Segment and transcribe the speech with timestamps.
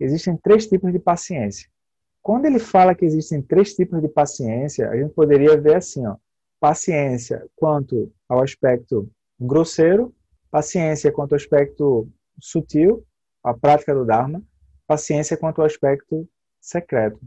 [0.00, 1.68] existem três tipos de paciência.
[2.22, 6.16] Quando ele fala que existem três tipos de paciência, a gente poderia ver assim, ó,
[6.58, 10.14] paciência quanto ao aspecto grosseiro,
[10.50, 12.08] paciência quanto ao aspecto
[12.38, 13.04] sutil,
[13.42, 14.42] a prática do Dharma,
[14.86, 16.28] paciência quanto ao aspecto
[16.60, 17.20] secreto.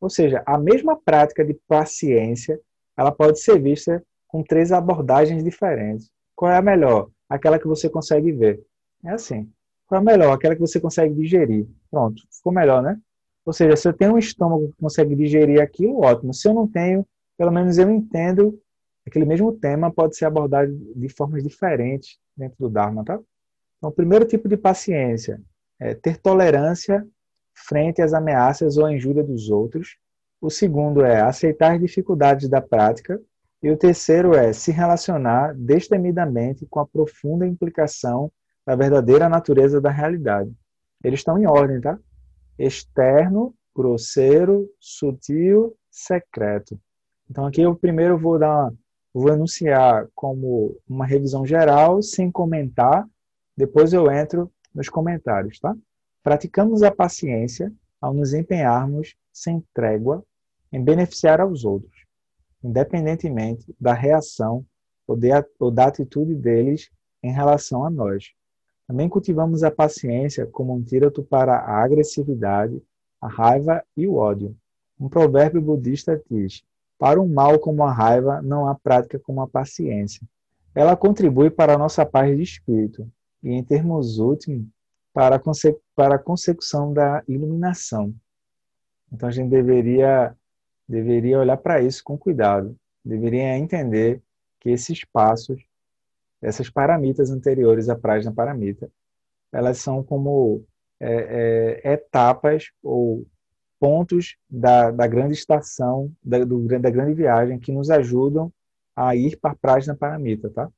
[0.00, 2.60] Ou seja, a mesma prática de paciência,
[2.96, 6.10] ela pode ser vista com três abordagens diferentes.
[6.34, 7.08] Qual é a melhor?
[7.28, 8.62] Aquela que você consegue ver.
[9.04, 9.50] É assim.
[9.86, 10.32] Qual é a melhor?
[10.32, 11.66] Aquela que você consegue digerir.
[11.90, 12.98] Pronto, ficou melhor, né?
[13.44, 16.34] Ou seja, se eu tenho um estômago que consegue digerir aquilo, ótimo.
[16.34, 17.06] Se eu não tenho,
[17.38, 18.60] pelo menos eu entendo
[19.06, 23.20] aquele mesmo tema pode ser abordado de formas diferentes dentro do Dharma, tá?
[23.78, 25.40] Então, o primeiro tipo de paciência
[25.78, 27.06] é ter tolerância
[27.54, 29.96] frente às ameaças ou injúria dos outros.
[30.40, 33.20] O segundo é aceitar as dificuldades da prática.
[33.62, 38.30] E o terceiro é se relacionar destemidamente com a profunda implicação
[38.66, 40.52] da verdadeira natureza da realidade.
[41.04, 41.98] Eles estão em ordem, tá?
[42.58, 46.78] Externo, grosseiro, sutil, secreto.
[47.30, 48.72] Então aqui eu primeiro vou dar
[49.14, 53.08] vou enunciar como uma revisão geral sem comentar,
[53.56, 55.74] depois eu entro nos comentários, tá?
[56.22, 60.22] Praticamos a paciência ao nos empenharmos sem trégua
[60.70, 62.04] em beneficiar aos outros,
[62.62, 64.66] independentemente da reação
[65.06, 66.90] ou, de, ou da atitude deles
[67.22, 68.34] em relação a nós.
[68.86, 72.80] Também cultivamos a paciência como antídoto para a agressividade,
[73.20, 74.56] a raiva e o ódio.
[74.98, 76.62] Um provérbio budista diz:
[76.98, 80.26] Para um mal como a raiva, não há prática como a paciência.
[80.74, 83.10] Ela contribui para a nossa paz de espírito
[83.42, 84.66] e, em termos últimos,
[85.12, 88.14] para a, conse para a consecução da iluminação.
[89.10, 90.36] Então a gente deveria,
[90.86, 94.22] deveria olhar para isso com cuidado, deveria entender
[94.60, 95.58] que esses passos,
[96.46, 98.88] essas paramitas anteriores à Prajna Paramita,
[99.52, 100.64] elas são como
[101.00, 103.26] é, é, etapas ou
[103.80, 108.52] pontos da, da grande estação, da, do, da grande viagem que nos ajudam
[108.94, 110.70] a ir para a Prajna Paramita, tá?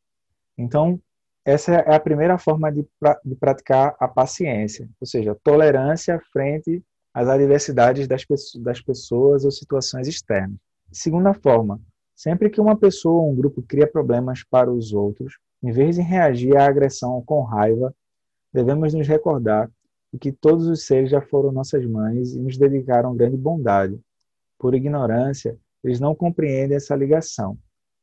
[0.56, 0.98] Então,
[1.44, 2.87] essa é a primeira forma de,
[3.25, 6.82] de praticar a paciência, ou seja, tolerância frente
[7.12, 8.25] às adversidades das,
[8.59, 10.59] das pessoas ou situações externas.
[10.91, 11.78] Segunda forma,
[12.16, 16.02] sempre que uma pessoa ou um grupo cria problemas para os outros, em vez de
[16.02, 17.94] reagir à agressão com raiva,
[18.52, 19.70] devemos nos recordar
[20.12, 24.00] de que todos os seres já foram nossas mães e nos dedicaram grande bondade.
[24.58, 27.58] Por ignorância, eles não compreendem essa ligação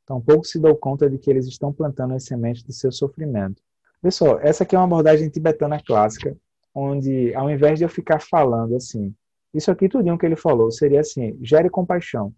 [0.06, 3.62] tampouco se dão conta de que eles estão plantando as sementes do seu sofrimento.
[4.02, 6.38] Pessoal, essa aqui é uma abordagem tibetana clássica,
[6.74, 9.14] onde ao invés de eu ficar falando assim,
[9.54, 12.34] isso aqui tudinho que ele falou seria assim, gere compaixão.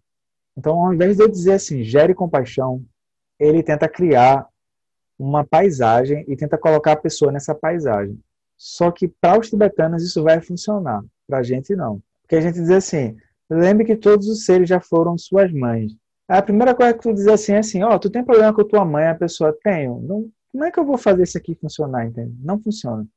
[0.55, 2.83] Então, ao invés de eu dizer assim, gere compaixão,
[3.37, 4.47] ele tenta criar
[5.17, 8.19] uma paisagem e tenta colocar a pessoa nessa paisagem.
[8.57, 12.01] Só que para os tibetanos isso vai funcionar, para a gente não.
[12.21, 13.15] Porque a gente diz assim,
[13.49, 15.93] lembre que todos os seres já foram suas mães.
[16.27, 18.63] A primeira coisa que tu diz assim é assim, ó, oh, tu tem problema com
[18.63, 20.01] tua mãe, a pessoa tenho.
[20.01, 22.35] Não, como é que eu vou fazer isso aqui funcionar, entende?
[22.43, 23.07] Não funciona.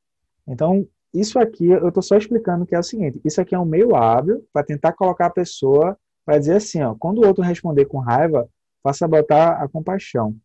[0.47, 3.65] Então, isso aqui, eu estou só explicando que é o seguinte, isso aqui é um
[3.65, 7.85] meio hábil para tentar colocar a pessoa para dizer assim, ó, quando o outro responder
[7.85, 8.47] com raiva,
[8.81, 10.35] faça botar a compaixão.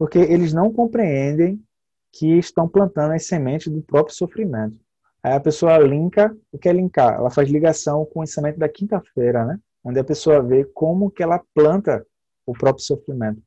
[0.00, 1.62] Porque eles não compreendem
[2.10, 4.74] que estão plantando as sementes do próprio sofrimento.
[5.22, 7.16] Aí a pessoa linka, o que é linkar?
[7.16, 9.60] Ela faz ligação com o ensinamento da quinta-feira, né?
[9.84, 12.02] Onde a pessoa vê como que ela planta
[12.46, 13.42] o próprio sofrimento.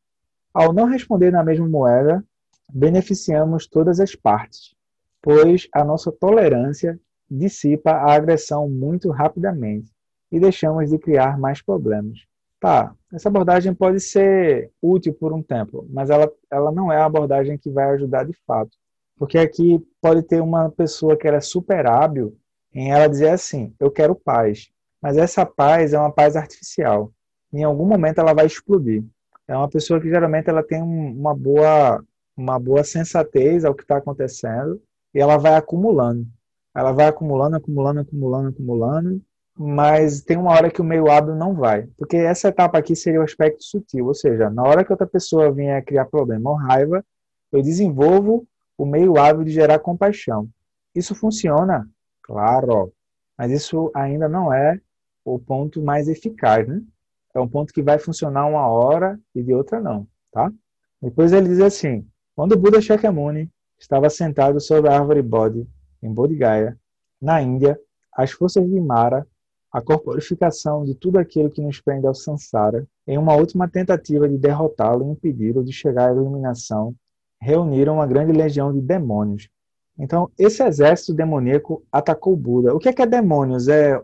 [0.53, 2.23] Ao não responder na mesma moeda,
[2.71, 4.75] beneficiamos todas as partes,
[5.23, 9.91] pois a nossa tolerância dissipa a agressão muito rapidamente
[10.31, 12.19] e deixamos de criar mais problemas.
[12.59, 17.05] Tá, essa abordagem pode ser útil por um tempo, mas ela, ela não é a
[17.05, 18.71] abordagem que vai ajudar de fato.
[19.15, 22.35] Porque aqui pode ter uma pessoa que era super hábil
[22.73, 24.69] em ela dizer assim: eu quero paz.
[25.01, 27.13] Mas essa paz é uma paz artificial
[27.53, 29.03] em algum momento ela vai explodir.
[29.47, 32.03] É uma pessoa que geralmente ela tem uma boa
[32.35, 34.81] uma boa sensatez ao que está acontecendo
[35.13, 36.25] e ela vai acumulando.
[36.75, 39.21] Ela vai acumulando, acumulando, acumulando, acumulando,
[39.57, 41.87] mas tem uma hora que o meio hábil não vai.
[41.97, 45.51] Porque essa etapa aqui seria o aspecto sutil, ou seja, na hora que outra pessoa
[45.51, 47.05] vier criar problema ou raiva,
[47.51, 48.47] eu desenvolvo
[48.77, 50.49] o meio hábil de gerar compaixão.
[50.95, 51.87] Isso funciona?
[52.21, 52.91] Claro,
[53.37, 54.79] mas isso ainda não é
[55.23, 56.81] o ponto mais eficaz, né?
[57.33, 60.51] é um ponto que vai funcionar uma hora e de outra não, tá?
[61.01, 65.67] Depois ele diz assim: quando Buda Shakyamuni estava sentado sobre a árvore Bodhi
[66.01, 66.77] em Bodhi Gaya,
[67.21, 67.79] na Índia,
[68.13, 69.25] as forças de Mara,
[69.73, 74.37] a corporificação de tudo aquilo que nos prende ao Sansara, em uma última tentativa de
[74.37, 76.93] derrotá-lo e impedi-lo de chegar à iluminação,
[77.41, 79.49] reuniram uma grande legião de demônios
[79.97, 82.73] Então, esse exército demoníaco atacou Buda.
[82.73, 83.67] O que é, que é demônios?
[83.67, 83.99] É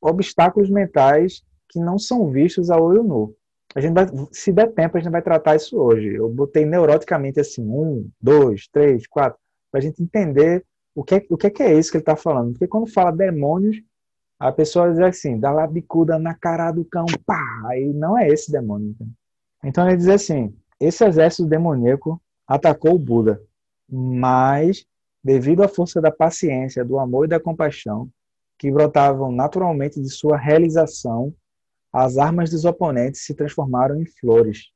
[0.00, 3.34] obstáculos mentais que não são vistos a olho nu.
[3.74, 6.14] A gente vai, se der tempo, a gente vai tratar isso hoje.
[6.14, 9.38] Eu botei neuroticamente assim, um, dois, três, quatro,
[9.70, 10.64] para a gente entender
[10.94, 12.52] o que, é, o que é, que é isso que ele está falando.
[12.52, 13.80] Porque quando fala demônios,
[14.42, 18.26] a pessoa diz assim, dá lá bicuda na cara do cão, pá, aí não é
[18.26, 18.92] esse demônio.
[19.62, 23.40] Então ele diz assim, esse exército demoníaco atacou o Buda,
[23.88, 24.84] mas
[25.22, 28.08] devido à força da paciência, do amor e da compaixão,
[28.58, 31.32] que brotavam naturalmente de sua realização,
[31.92, 34.70] as armas dos oponentes se transformaram em flores.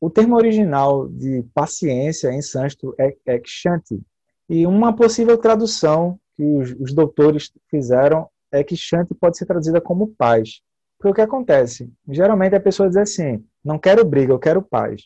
[0.00, 4.00] O termo original de paciência em sânscrito é, é kshanti,
[4.48, 9.80] e uma possível tradução que os, os doutores fizeram é que kshanti pode ser traduzida
[9.80, 10.60] como paz.
[10.98, 11.92] Porque o que acontece?
[12.08, 15.02] Geralmente a pessoa diz assim, não quero briga, eu quero paz.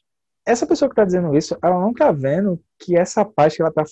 [0.46, 3.70] Essa pessoa que está dizendo isso, ela não está vendo que essa paz que ela
[3.70, 3.84] está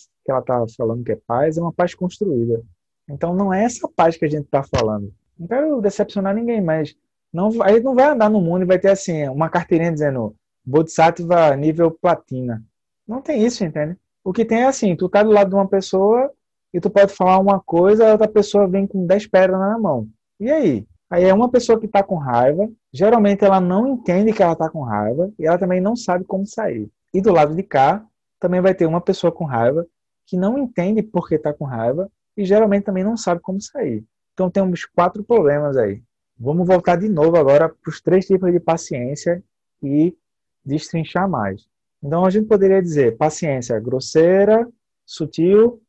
[0.44, 2.62] tá falando que é paz é uma paz construída.
[3.08, 5.12] Então não é essa paz que a gente está falando.
[5.38, 6.94] Não quero decepcionar ninguém, mas
[7.32, 11.54] não, aí não vai andar no mundo e vai ter assim uma carteirinha dizendo Bodhisattva
[11.56, 12.62] nível platina.
[13.06, 13.96] Não tem isso, entende?
[14.24, 16.32] O que tem é assim, tu tá do lado de uma pessoa
[16.76, 20.06] e tu pode falar uma coisa, a outra pessoa vem com 10 pedras na mão.
[20.38, 20.86] E aí?
[21.08, 24.68] Aí é uma pessoa que está com raiva, geralmente ela não entende que ela está
[24.68, 26.90] com raiva e ela também não sabe como sair.
[27.14, 28.04] E do lado de cá,
[28.38, 29.86] também vai ter uma pessoa com raiva
[30.26, 34.04] que não entende por que está com raiva e geralmente também não sabe como sair.
[34.34, 36.02] Então temos quatro problemas aí.
[36.38, 39.42] Vamos voltar de novo agora para os três tipos de paciência
[39.82, 40.14] e
[40.62, 41.66] destrinchar mais.
[42.02, 44.68] Então a gente poderia dizer paciência grosseira,
[45.06, 45.80] sutil,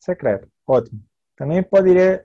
[0.00, 0.48] secreta.
[0.66, 1.00] Ótimo.
[1.36, 2.24] Também poderia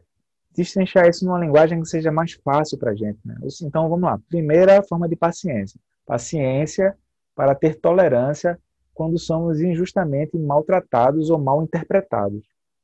[0.56, 3.20] destrinchar isso numa linguagem que seja mais fácil para a gente.
[3.26, 3.36] Né?
[3.62, 4.20] Então vamos lá.
[4.30, 5.80] Primeira forma de paciência.
[6.06, 6.98] Paciência
[7.36, 8.60] para ter tolerância
[8.94, 12.42] quando somos injustamente maltratados ou mal interpretados.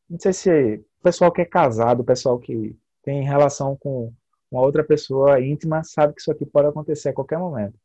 [0.09, 4.11] Não sei se o pessoal que é casado, o pessoal que tem relação com
[4.51, 7.75] uma outra pessoa íntima, sabe que isso aqui pode acontecer a qualquer momento.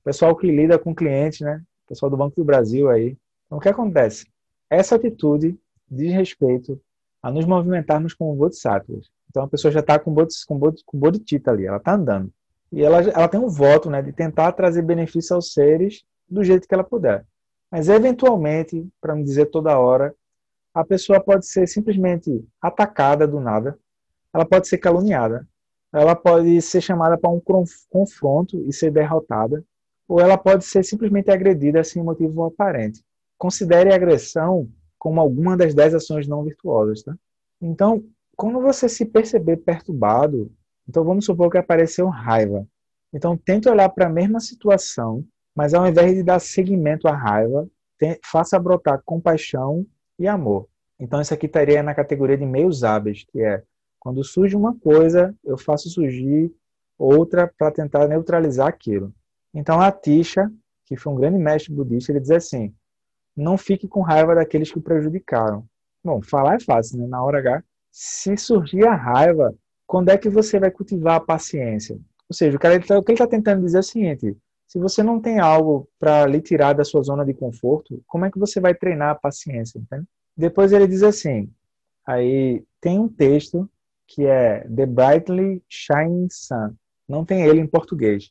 [0.00, 1.62] O pessoal que lida com clientes, né?
[1.84, 3.16] O pessoal do Banco do Brasil aí.
[3.46, 4.26] Então, o que acontece?
[4.68, 5.56] Essa atitude
[5.90, 6.80] diz respeito
[7.22, 9.10] a nos movimentarmos como bodhisattvas.
[9.28, 12.32] Então, a pessoa já está com, bodhis, com, bodhis, com bodhicitta ali, ela está andando.
[12.72, 16.66] E ela, ela tem um voto né, de tentar trazer benefício aos seres do jeito
[16.66, 17.24] que ela puder.
[17.70, 20.14] Mas, eventualmente, para não dizer toda hora,
[20.74, 23.78] a pessoa pode ser simplesmente atacada do nada,
[24.32, 25.46] ela pode ser caluniada,
[25.92, 27.40] ela pode ser chamada para um
[27.88, 29.64] confronto e ser derrotada,
[30.08, 33.02] ou ela pode ser simplesmente agredida sem motivo aparente.
[33.36, 34.68] Considere a agressão
[35.00, 37.02] como alguma das dez ações não virtuosas.
[37.02, 37.16] Tá?
[37.60, 38.04] Então,
[38.36, 40.52] quando você se perceber perturbado,
[40.86, 42.66] então vamos supor que apareceu raiva.
[43.12, 45.24] Então, tente olhar para a mesma situação,
[45.56, 47.66] mas ao invés de dar seguimento à raiva,
[48.22, 49.84] faça brotar compaixão
[50.18, 50.68] e amor.
[50.98, 53.62] Então, isso aqui estaria na categoria de meios hábeis, que é
[53.98, 56.52] quando surge uma coisa, eu faço surgir
[56.98, 59.12] outra para tentar neutralizar aquilo.
[59.52, 60.50] Então, a Tisha,
[60.86, 62.74] que foi um grande mestre budista, ele diz assim:
[63.36, 65.64] não fique com raiva daqueles que o prejudicaram.
[66.02, 67.06] Bom, falar é fácil, né?
[67.06, 69.54] Na hora H, se surgir a raiva,
[69.86, 71.94] quando é que você vai cultivar a paciência?
[72.28, 74.36] Ou seja, o, cara, tá, o que ele está tentando dizer é o seguinte:
[74.66, 78.30] se você não tem algo para lhe tirar da sua zona de conforto, como é
[78.30, 79.78] que você vai treinar a paciência?
[79.78, 80.06] Entende?
[80.36, 81.50] Depois ele diz assim:
[82.06, 83.68] aí tem um texto
[84.06, 86.74] que é The Brightly Shining Sun.
[87.08, 88.30] Não tem ele em português.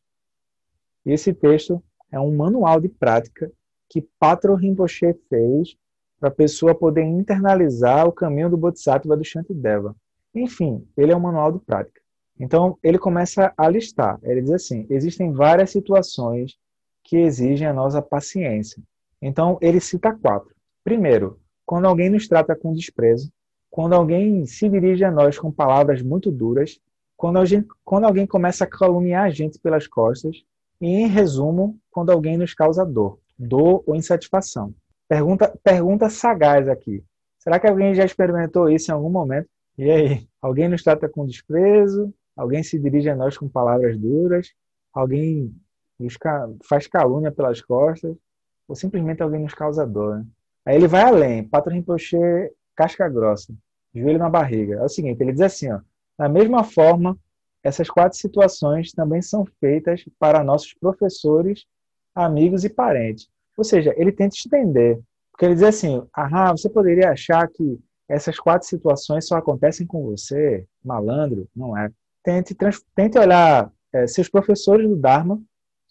[1.05, 3.51] Esse texto é um manual de prática
[3.89, 5.75] que Patro Rinpoche fez
[6.19, 9.95] para a pessoa poder internalizar o caminho do Bodhisattva do Shantideva.
[10.35, 11.99] Enfim, ele é um manual de prática.
[12.39, 14.19] Então, ele começa a listar.
[14.23, 16.57] Ele diz assim: existem várias situações
[17.03, 18.81] que exigem a nossa paciência.
[19.21, 20.53] Então, ele cita quatro.
[20.83, 23.31] Primeiro, quando alguém nos trata com desprezo,
[23.69, 26.79] quando alguém se dirige a nós com palavras muito duras,
[27.17, 30.43] quando, alguém, quando alguém começa a caluniar a gente pelas costas,
[30.79, 34.73] e, em resumo, quando alguém nos causa dor, dor ou insatisfação.
[35.07, 37.03] Pergunta, pergunta sagaz aqui.
[37.39, 39.47] Será que alguém já experimentou isso em algum momento?
[39.77, 40.27] E aí?
[40.41, 42.13] Alguém nos trata com desprezo?
[42.35, 44.53] Alguém se dirige a nós com palavras duras?
[44.93, 45.55] Alguém
[46.67, 48.15] faz calúnia pelas costas?
[48.67, 50.19] Ou simplesmente alguém nos causa dor?
[50.19, 50.25] Né?
[50.65, 51.47] Aí ele vai além.
[51.47, 52.17] Pato Rinpoche,
[52.75, 53.53] casca grossa,
[53.95, 54.75] joelho na barriga.
[54.75, 55.79] É o seguinte, ele diz assim, ó,
[56.17, 57.17] da mesma forma,
[57.63, 61.65] essas quatro situações também são feitas para nossos professores,
[62.13, 63.29] amigos e parentes.
[63.57, 64.99] Ou seja, ele tenta estender.
[65.31, 70.03] Porque ele diz assim, ah, você poderia achar que essas quatro situações só acontecem com
[70.03, 71.91] você, malandro, não é.
[72.23, 72.55] Tente,
[72.95, 75.41] tente olhar é, seus professores do Dharma,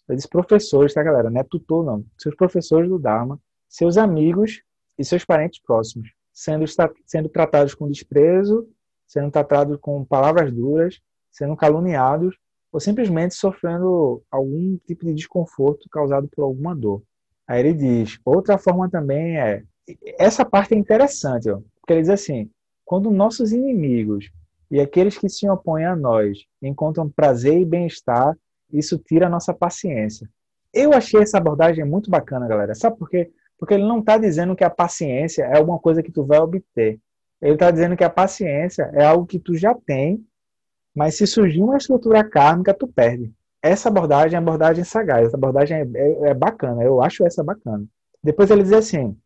[0.07, 4.61] ele diz professores, tá galera, não é tutor não, seus professores do Dharma, seus amigos
[4.97, 6.09] e seus parentes próximos.
[6.33, 6.65] sendo,
[7.05, 8.67] sendo tratados com desprezo,
[9.07, 10.99] sendo tratados com palavras duras,
[11.31, 12.37] sendo caluniados
[12.71, 17.01] ou simplesmente sofrendo algum tipo de desconforto causado por alguma dor.
[17.47, 19.63] Aí ele diz, outra forma também é,
[20.17, 22.49] essa parte é interessante, ó, porque ele diz assim,
[22.85, 24.29] quando nossos inimigos
[24.69, 28.37] e aqueles que se opõem a nós encontram prazer e bem-estar,
[28.71, 30.29] isso tira a nossa paciência.
[30.71, 32.75] Eu achei essa abordagem muito bacana, galera.
[32.75, 33.31] Sabe por quê?
[33.57, 36.99] Porque ele não está dizendo que a paciência é alguma coisa que tu vai obter.
[37.41, 40.23] Ele está dizendo que a paciência é algo que tu já tem,
[40.99, 43.31] mas se surgir uma estrutura kármica, tu perde.
[43.63, 47.85] Essa abordagem é abordagem sagaz, essa abordagem é, é, é bacana, eu acho essa bacana.
[48.21, 49.17] Depois ele diz assim,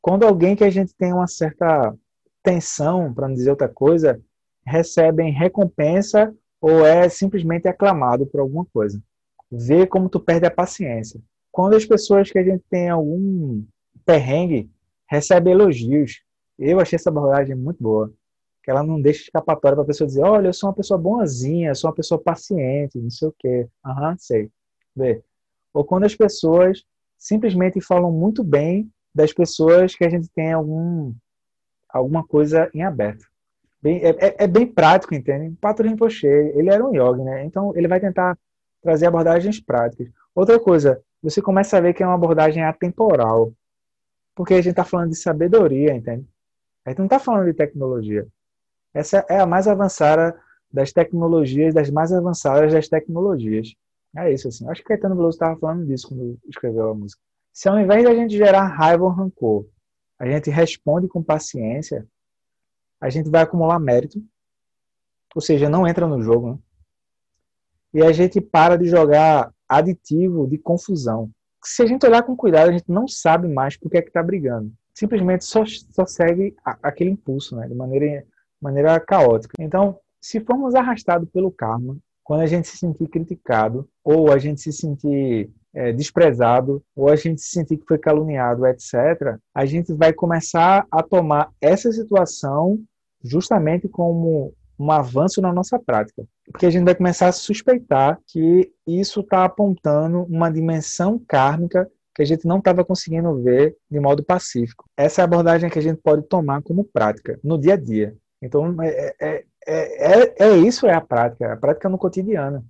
[0.00, 1.94] quando alguém que a gente tem uma certa
[2.42, 4.18] tensão, para não dizer outra coisa,
[4.64, 8.98] recebem recompensa ou é simplesmente aclamado por alguma coisa.
[9.52, 11.20] Vê como tu perde a paciência.
[11.52, 13.62] Quando as pessoas que a gente tem algum
[14.06, 14.70] perrengue
[15.06, 16.22] recebem elogios,
[16.58, 18.10] eu achei essa abordagem muito boa.
[18.66, 21.72] Que ela não deixa escapatória para a pessoa dizer: olha, eu sou uma pessoa boazinha,
[21.72, 23.68] sou uma pessoa paciente, não sei o quê.
[23.84, 24.50] Aham, uhum, sei.
[24.94, 25.22] Vê.
[25.72, 26.84] Ou quando as pessoas
[27.16, 31.14] simplesmente falam muito bem das pessoas que a gente tem algum,
[31.88, 33.24] alguma coisa em aberto.
[33.80, 35.56] Bem, é, é, é, bem prático, entende?
[35.60, 37.44] Pato Rinpoche, ele era um yogi, né?
[37.44, 38.36] Então ele vai tentar
[38.82, 40.08] trazer abordagens práticas.
[40.34, 43.52] Outra coisa, você começa a ver que é uma abordagem atemporal.
[44.34, 46.26] Porque a gente está falando de sabedoria, entende?
[46.84, 48.26] A gente não está falando de tecnologia.
[48.96, 50.34] Essa é a mais avançada
[50.72, 53.74] das tecnologias, das mais avançadas das tecnologias.
[54.16, 54.66] É isso, assim.
[54.70, 57.20] Acho que Caetano Veloso estava falando disso quando escreveu a música.
[57.52, 59.66] Se ao invés de a gente gerar raiva ou rancor,
[60.18, 62.06] a gente responde com paciência,
[62.98, 64.22] a gente vai acumular mérito,
[65.34, 66.58] ou seja, não entra no jogo, né?
[67.92, 71.30] e a gente para de jogar aditivo de confusão.
[71.62, 74.08] Se a gente olhar com cuidado, a gente não sabe mais por que é que
[74.08, 74.72] está brigando.
[74.94, 77.68] Simplesmente só, só segue a, aquele impulso, né?
[77.68, 78.26] de maneira,
[78.60, 79.54] maneira caótica.
[79.58, 84.60] Então, se formos arrastados pelo karma, quando a gente se sentir criticado, ou a gente
[84.60, 89.92] se sentir é, desprezado, ou a gente se sentir que foi caluniado, etc., a gente
[89.92, 92.80] vai começar a tomar essa situação
[93.22, 96.24] justamente como um avanço na nossa prática.
[96.50, 102.22] Porque a gente vai começar a suspeitar que isso está apontando uma dimensão kármica que
[102.22, 104.86] a gente não estava conseguindo ver de modo pacífico.
[104.96, 108.16] Essa é a abordagem que a gente pode tomar como prática, no dia a dia.
[108.40, 112.64] Então, é, é, é, é isso é a prática, a prática no cotidiano.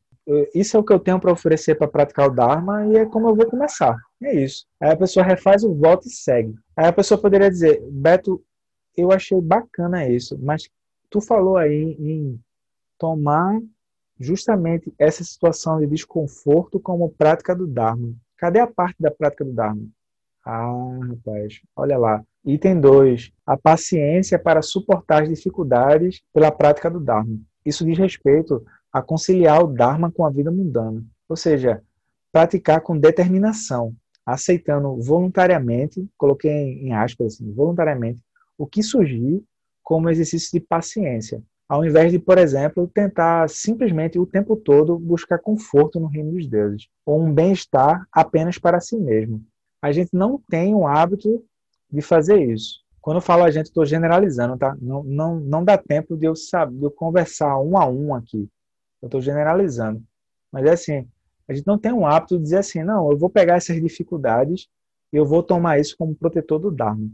[0.53, 3.29] Isso é o que eu tenho para oferecer para praticar o Dharma e é como
[3.29, 3.97] eu vou começar.
[4.21, 4.67] É isso.
[4.81, 6.55] Aí a pessoa refaz o voto e segue.
[6.77, 8.43] Aí a pessoa poderia dizer, Beto,
[8.97, 10.69] eu achei bacana isso, mas
[11.09, 12.41] tu falou aí em
[12.99, 13.61] tomar
[14.19, 18.13] justamente essa situação de desconforto como prática do Dharma.
[18.37, 19.87] Cadê a parte da prática do Dharma?
[20.45, 22.25] Ah, rapaz, olha lá.
[22.47, 23.33] Item 2.
[23.45, 27.41] A paciência para suportar as dificuldades pela prática do Dharma.
[27.65, 31.05] Isso diz respeito a conciliar o Dharma com a vida mundana.
[31.29, 31.83] Ou seja,
[32.31, 33.93] praticar com determinação,
[34.25, 38.23] aceitando voluntariamente, coloquei em aspas assim, voluntariamente,
[38.57, 39.43] o que surgir
[39.83, 45.41] como exercício de paciência, ao invés de, por exemplo, tentar simplesmente o tempo todo buscar
[45.41, 49.43] conforto no reino dos deuses, ou um bem-estar apenas para si mesmo.
[49.83, 51.45] A gente não tem o hábito
[51.97, 52.85] de fazer isso.
[53.01, 54.77] Quando eu falo a gente, estou generalizando, tá?
[54.81, 58.49] Não, não, não dá tempo de eu, saber, de eu conversar um a um aqui.
[59.01, 60.03] Eu estou generalizando.
[60.53, 61.09] Mas é assim,
[61.49, 64.69] a gente não tem um hábito de dizer assim, não, eu vou pegar essas dificuldades
[65.13, 67.09] e eu vou tomar isso como protetor do Dharma.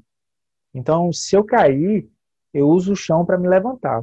[0.74, 2.08] Então, se eu cair,
[2.52, 4.02] eu uso o chão para me levantar.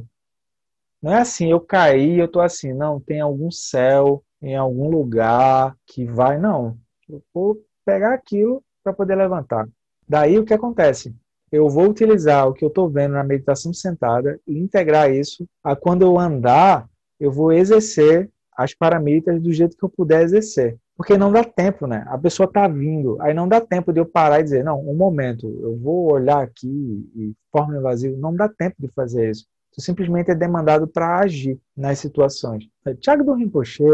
[1.02, 5.76] Não é assim, eu caí, eu estou assim, não, tem algum céu em algum lugar
[5.86, 6.78] que vai, não.
[7.08, 9.68] Eu vou pegar aquilo para poder levantar.
[10.10, 11.14] Daí o que acontece?
[11.52, 15.76] Eu vou utilizar o que eu estou vendo na meditação sentada e integrar isso a
[15.76, 16.90] quando eu andar,
[17.20, 20.76] eu vou exercer as paramitas do jeito que eu puder exercer.
[20.96, 22.04] Porque não dá tempo, né?
[22.08, 24.96] A pessoa está vindo, aí não dá tempo de eu parar e dizer, não, um
[24.96, 28.16] momento, eu vou olhar aqui e forma vazio.
[28.16, 29.46] Não dá tempo de fazer isso.
[29.72, 32.64] Tu simplesmente é demandado para agir nas situações.
[32.98, 33.84] Tiago do Rinpoche,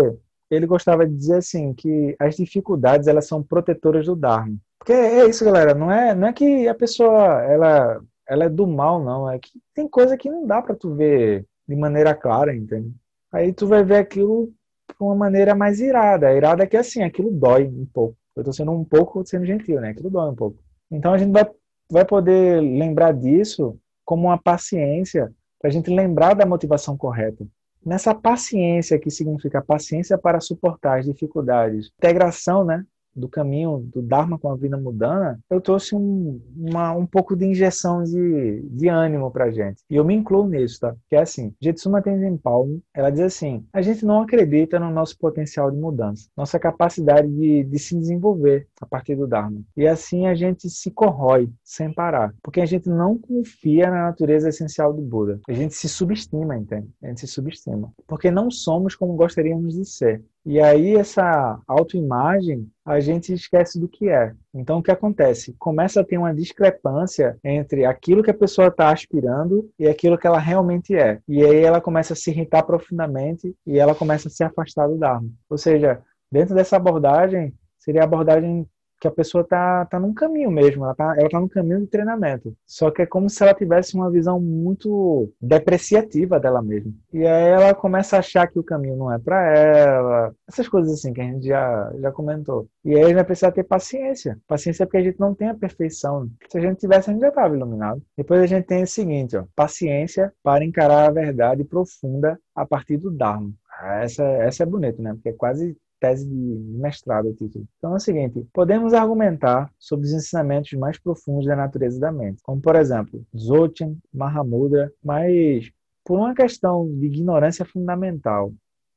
[0.51, 4.57] ele gostava de dizer assim, que as dificuldades, elas são protetoras do Dharma.
[4.87, 8.69] Porque é isso, galera, não é, não é que a pessoa, ela, ela é do
[8.69, 9.29] mal, não.
[9.29, 12.95] É que tem coisa que não dá para tu ver de maneira clara, entende?
[13.33, 14.47] Aí tu vai ver aquilo
[14.89, 16.29] de uma maneira mais irada.
[16.29, 18.17] A irada é que assim, aquilo dói um pouco.
[18.37, 19.89] Eu estou sendo um pouco sendo gentil, né?
[19.89, 20.57] Aquilo dói um pouco.
[20.89, 21.51] Então a gente vai,
[21.91, 27.45] vai poder lembrar disso como uma paciência para a gente lembrar da motivação correta.
[27.85, 32.85] Nessa paciência que significa paciência para suportar as dificuldades, integração, né?
[33.17, 37.47] Do caminho do Dharma com a vida mudana, eu trouxe um, uma, um pouco de
[37.47, 39.83] injeção de, de ânimo pra gente.
[39.91, 40.95] E eu me incluo nisso, tá?
[41.09, 45.19] Que é assim, Jetsuma Tenzin Palmo, ela diz assim, a gente não acredita no nosso
[45.19, 49.61] potencial de mudança, nossa capacidade de, de se desenvolver a partir do Dharma.
[49.77, 54.49] E assim a gente se corrói sem parar, porque a gente não confia na natureza
[54.49, 55.41] essencial do Buda.
[55.49, 56.89] A gente se subestima, entende?
[57.03, 57.93] A gente se subestima.
[58.07, 60.23] Porque não somos como gostaríamos de ser.
[60.47, 64.33] E aí essa autoimagem a gente esquece do que é.
[64.55, 65.57] Então o que acontece?
[65.59, 70.25] Começa a ter uma discrepância entre aquilo que a pessoa está aspirando e aquilo que
[70.25, 71.19] ela realmente é.
[71.27, 74.97] E aí ela começa a se irritar profundamente e ela começa a se afastar do
[74.97, 75.29] Dharma.
[75.51, 76.01] Ou seja,
[76.31, 78.69] dentro dessa abordagem seria a abordagem
[79.01, 81.87] que a pessoa tá, tá num caminho mesmo, ela tá, ela tá num caminho de
[81.87, 82.57] treinamento.
[82.67, 86.93] Só que é como se ela tivesse uma visão muito depreciativa dela mesma.
[87.13, 90.93] E aí ela começa a achar que o caminho não é para ela, essas coisas
[90.93, 92.69] assim que a gente já, já comentou.
[92.85, 94.39] E aí a gente vai precisar ter paciência.
[94.47, 96.29] Paciência porque a gente não tem a perfeição.
[96.49, 98.03] Se a gente tivesse, a gente já estava iluminado.
[98.17, 102.97] Depois a gente tem o seguinte, ó, paciência para encarar a verdade profunda a partir
[102.97, 103.53] do Dharma.
[104.01, 105.13] Essa, essa é bonita, né?
[105.13, 105.77] Porque é quase
[106.07, 107.67] tese de mestrado o título.
[107.79, 112.43] Então é o seguinte, podemos argumentar sobre os ensinamentos mais profundos da natureza da mente,
[112.43, 115.71] como por exemplo, Dzogchen, Mahamudra, mas
[116.05, 118.53] por uma questão de ignorância fundamental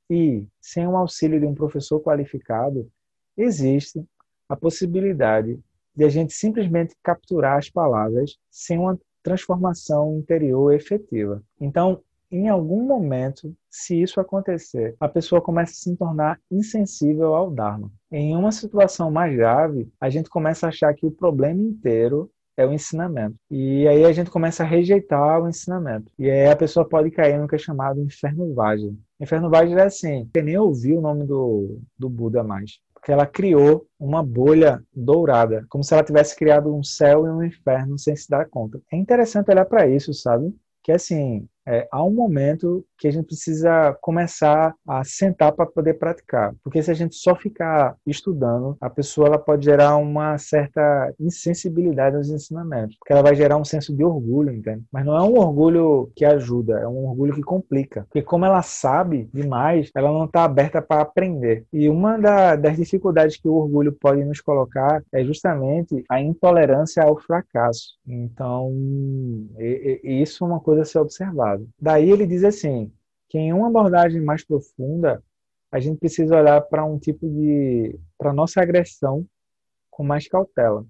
[0.09, 2.87] e sem o auxílio de um professor qualificado,
[3.35, 4.03] existe
[4.47, 5.59] a possibilidade
[5.95, 11.43] de a gente simplesmente capturar as palavras sem uma transformação interior efetiva.
[11.59, 12.01] Então,
[12.31, 17.91] em algum momento, se isso acontecer, a pessoa começa a se tornar insensível ao Dharma.
[18.11, 22.65] Em uma situação mais grave, a gente começa a achar que o problema inteiro é
[22.65, 23.37] o ensinamento.
[23.49, 26.11] E aí a gente começa a rejeitar o ensinamento.
[26.19, 28.93] E aí a pessoa pode cair no que é chamado inferno Vajra.
[29.19, 32.79] Inferno Vajra é assim, você nem ouviu o nome do, do Buda mais.
[32.93, 37.41] Porque ela criou uma bolha dourada, como se ela tivesse criado um céu e um
[37.41, 38.81] inferno sem se dar conta.
[38.91, 40.53] É interessante olhar para isso, sabe?
[40.83, 45.95] Que assim, é, há um momento que a gente precisa começar a sentar para poder
[45.95, 46.53] praticar.
[46.63, 52.15] Porque se a gente só ficar estudando, a pessoa ela pode gerar uma certa insensibilidade
[52.15, 52.97] aos ensinamentos.
[52.99, 54.83] Porque ela vai gerar um senso de orgulho, entende?
[54.91, 58.03] Mas não é um orgulho que ajuda, é um orgulho que complica.
[58.03, 61.65] Porque como ela sabe demais, ela não está aberta para aprender.
[61.71, 67.03] E uma da, das dificuldades que o orgulho pode nos colocar é justamente a intolerância
[67.03, 67.97] ao fracasso.
[68.05, 68.71] Então,
[69.57, 70.99] e, e isso é uma coisa a ser
[71.49, 71.65] observada.
[71.79, 72.91] Daí ele diz assim,
[73.27, 75.23] que em uma abordagem mais profunda,
[75.71, 77.97] a gente precisa olhar para um tipo de.
[78.17, 79.25] para nossa agressão
[79.89, 80.85] com mais cautela.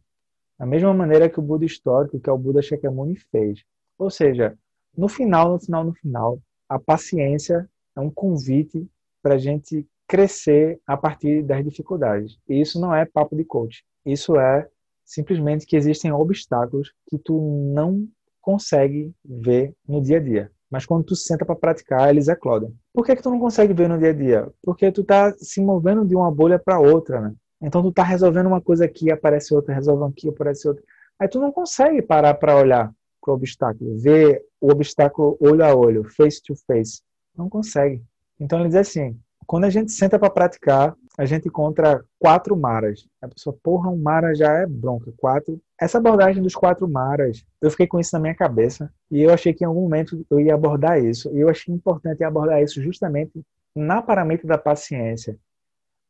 [0.58, 3.64] Da mesma maneira que o Buda histórico, que é o Buda Shakyamuni, fez.
[3.98, 4.58] Ou seja,
[4.96, 8.88] no final, no final, no final, a paciência é um convite
[9.22, 12.38] para a gente crescer a partir das dificuldades.
[12.48, 13.84] E isso não é papo de coach.
[14.06, 14.68] Isso é
[15.06, 17.40] simplesmente que existem obstáculos que tu
[17.74, 18.08] não
[18.42, 20.52] consegue ver no dia a dia.
[20.70, 22.74] Mas quando tu senta para praticar, eles eclodem.
[22.94, 24.48] Por que, que tu não consegue ver no dia a dia?
[24.62, 27.34] Porque tu tá se movendo de uma bolha para outra, né?
[27.62, 30.84] Então tu tá resolvendo uma coisa aqui, aparece outra, resolve aqui, aparece outra.
[31.20, 35.76] Aí tu não consegue parar para olhar para o obstáculo, ver o obstáculo olho a
[35.76, 37.02] olho, face to face.
[37.36, 38.02] Não consegue.
[38.40, 43.06] Então ele diz assim: quando a gente senta para praticar, a gente encontra quatro maras.
[43.22, 45.12] A pessoa, porra, um mara já é bronca.
[45.18, 45.60] Quatro.
[45.80, 49.54] Essa abordagem dos quatro maras, eu fiquei com isso na minha cabeça e eu achei
[49.54, 51.34] que em algum momento eu ia abordar isso.
[51.34, 53.42] E eu achei importante abordar isso justamente
[53.74, 55.38] na paramenta da paciência.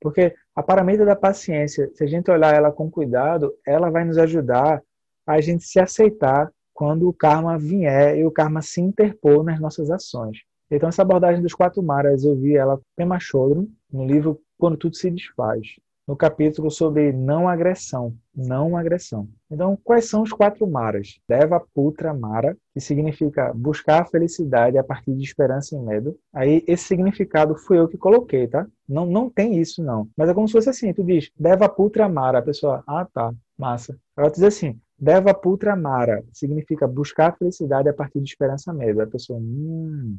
[0.01, 4.17] Porque a paramenta da paciência, se a gente olhar ela com cuidado, ela vai nos
[4.17, 4.81] ajudar
[5.27, 9.91] a gente se aceitar quando o karma vier e o karma se interpor nas nossas
[9.91, 10.39] ações.
[10.71, 14.95] Então, essa abordagem dos quatro maras, eu vi ela Pema Chodron, no livro quando tudo
[14.95, 15.75] se desfaz,
[16.09, 19.29] no capítulo sobre não agressão, não agressão.
[19.51, 21.19] Então, quais são os quatro maras?
[21.29, 26.17] Deva Putra Mara, que significa buscar a felicidade a partir de esperança e medo.
[26.33, 28.65] Aí, esse significado fui eu que coloquei, tá?
[28.87, 30.09] Não, não tem isso, não.
[30.17, 33.31] Mas é como se fosse assim, tu diz, Deva Putra Mara, a pessoa, ah, tá,
[33.55, 33.95] massa.
[34.15, 38.99] Tu diz assim, Deva Putra Mara significa buscar a felicidade a partir de esperança medo.
[38.99, 40.17] A pessoa, hum.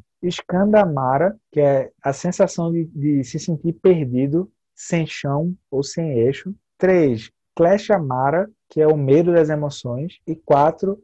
[0.93, 4.49] Mara, que é a sensação de, de, se sentir perdido,
[4.81, 6.53] sem chão ou sem eixo.
[6.77, 7.29] Três,
[8.01, 10.19] Mara, que é o medo das emoções.
[10.25, 11.01] E quatro,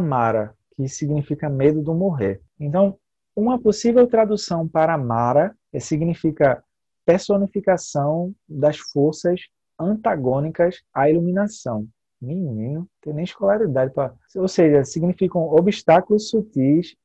[0.00, 2.40] Mara, que significa medo do morrer.
[2.58, 2.98] Então,
[3.36, 6.62] uma possível tradução para Mara significa
[7.06, 9.42] personificação das forças
[9.78, 11.86] antagônicas à iluminação.
[12.20, 14.12] Menino, tem nem escolaridade para.
[14.34, 16.96] Ou seja, significam obstáculos sutis,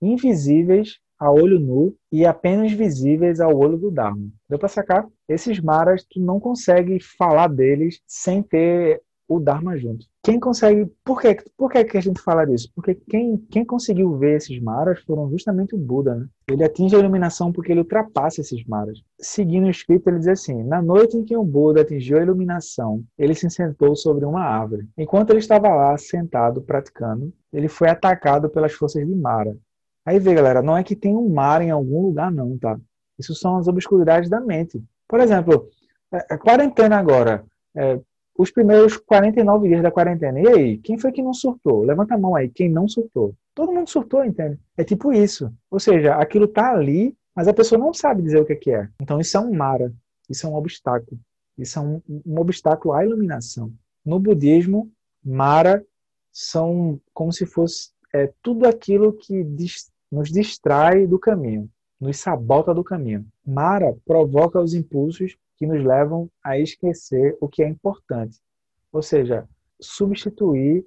[0.00, 4.28] invisíveis a olho nu e apenas visíveis ao olho do Dharma.
[4.48, 5.06] Deu para sacar?
[5.28, 10.06] Esses maras, tu não consegue falar deles sem ter o Dharma junto.
[10.24, 10.90] Quem consegue.
[11.04, 11.36] Por, quê?
[11.56, 12.70] Por que, que a gente fala disso?
[12.74, 16.14] Porque quem, quem conseguiu ver esses maras foram justamente o Buda.
[16.14, 16.26] Né?
[16.50, 18.98] Ele atinge a iluminação porque ele ultrapassa esses maras.
[19.20, 23.04] Seguindo o escrito, ele diz assim: Na noite em que o Buda atingiu a iluminação,
[23.18, 24.88] ele se sentou sobre uma árvore.
[24.96, 29.56] Enquanto ele estava lá, sentado, praticando, ele foi atacado pelas forças de Mara.
[30.08, 32.80] Aí vê, galera, não é que tem um mar em algum lugar, não, tá?
[33.18, 34.82] Isso são as obscuridades da mente.
[35.06, 35.68] Por exemplo,
[36.10, 37.44] a é, é quarentena agora.
[37.76, 38.00] É,
[38.38, 40.40] os primeiros 49 dias da quarentena.
[40.40, 41.84] E aí, quem foi que não surtou?
[41.84, 43.34] Levanta a mão aí, quem não surtou.
[43.54, 44.58] Todo mundo surtou, entende?
[44.78, 45.52] É tipo isso.
[45.70, 48.88] Ou seja, aquilo tá ali, mas a pessoa não sabe dizer o que é.
[49.02, 49.92] Então isso é um mara,
[50.26, 51.20] isso é um obstáculo.
[51.58, 53.70] Isso é um, um obstáculo à iluminação.
[54.02, 54.90] No budismo,
[55.22, 55.84] mara
[56.32, 59.44] são como se fosse é, tudo aquilo que
[60.10, 63.26] nos distrai do caminho, nos sabota do caminho.
[63.44, 68.38] Mara provoca os impulsos que nos levam a esquecer o que é importante.
[68.92, 69.48] Ou seja,
[69.80, 70.86] substituir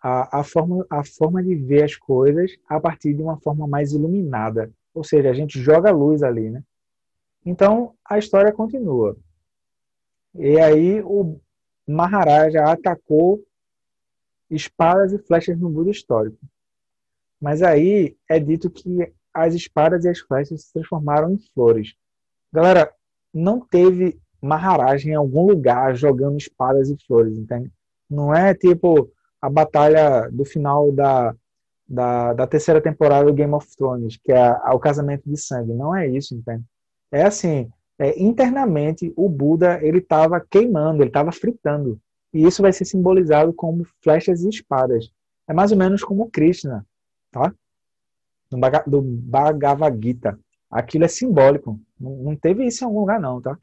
[0.00, 3.92] a, a, forma, a forma de ver as coisas a partir de uma forma mais
[3.92, 4.70] iluminada.
[4.92, 6.62] Ou seja, a gente joga a luz ali, né?
[7.46, 9.16] Então, a história continua.
[10.34, 11.40] E aí o
[11.86, 13.42] Maharaja atacou
[14.50, 16.38] espadas e flechas no Buda histórico.
[17.42, 21.96] Mas aí é dito que as espadas e as flechas se transformaram em flores.
[22.52, 22.94] Galera,
[23.34, 27.68] não teve Maharaj em algum lugar jogando espadas e flores, entende?
[28.08, 31.34] Não é tipo a batalha do final da,
[31.88, 35.72] da, da terceira temporada do Game of Thrones, que é o casamento de sangue.
[35.72, 36.62] Não é isso, entende?
[37.10, 42.00] É assim, é, internamente o Buda ele estava queimando, ele estava fritando.
[42.32, 45.10] E isso vai ser simbolizado como flechas e espadas.
[45.48, 46.86] É mais ou menos como Krishna,
[47.32, 47.52] tá?
[48.86, 50.38] Do Bhagavad Gita.
[50.70, 51.80] Aquilo é simbólico.
[51.98, 53.58] Não, teve isso em algum lugar, não, tá?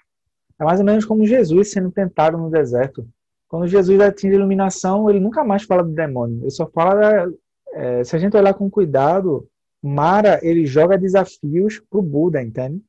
[0.59, 3.07] É mais ou menos como Jesus sendo tentado no deserto.
[3.47, 6.41] Quando Jesus atinge a iluminação, ele nunca mais fala do demônio.
[6.41, 7.31] Ele só fala.
[7.71, 9.47] É, se a gente olhar com cuidado,
[9.81, 12.83] Mara ele joga desafios pro Buda, entende?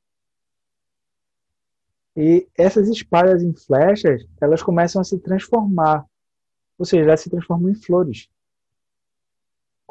[2.16, 6.04] E essas espadas em flechas, elas começam a se transformar.
[6.78, 8.28] Ou seja, elas se transformam em flores.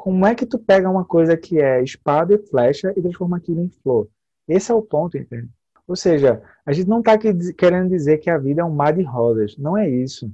[0.00, 3.60] Como é que tu pega uma coisa que é espada e flecha e transforma aquilo
[3.60, 4.08] em flor?
[4.48, 5.50] Esse é o ponto, entende?
[5.86, 9.02] Ou seja, a gente não está querendo dizer que a vida é um mar de
[9.02, 9.58] rosas.
[9.58, 10.32] Não é isso.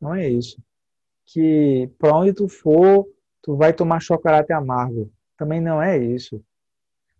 [0.00, 0.60] Não é isso.
[1.26, 3.06] Que para onde tu for,
[3.40, 5.08] tu vai tomar chocolate amargo.
[5.38, 6.42] Também não é isso.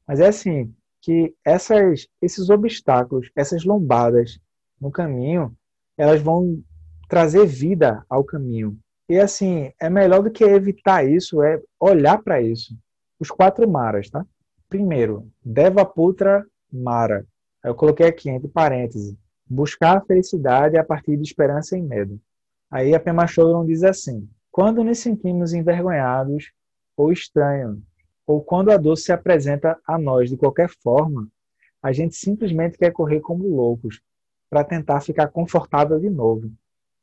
[0.04, 4.40] Mas é assim, que essas, esses obstáculos, essas lombadas
[4.80, 5.57] no caminho,
[5.96, 6.61] elas vão
[7.09, 8.76] trazer vida ao caminho.
[9.09, 12.75] E assim, é melhor do que evitar isso, é olhar para isso.
[13.21, 14.25] Os quatro maras, tá?
[14.69, 17.27] Primeiro, Devaputra Mara.
[17.62, 19.14] Eu coloquei aqui entre parênteses,
[19.47, 22.21] buscar a felicidade a partir de esperança e medo.
[22.71, 26.53] Aí a Pema Chodron diz assim: quando nos sentimos envergonhados
[26.97, 27.79] ou estranhos,
[28.27, 31.29] ou quando a dor se apresenta a nós de qualquer forma,
[31.83, 34.01] a gente simplesmente quer correr como loucos
[34.49, 36.51] para tentar ficar confortável de novo.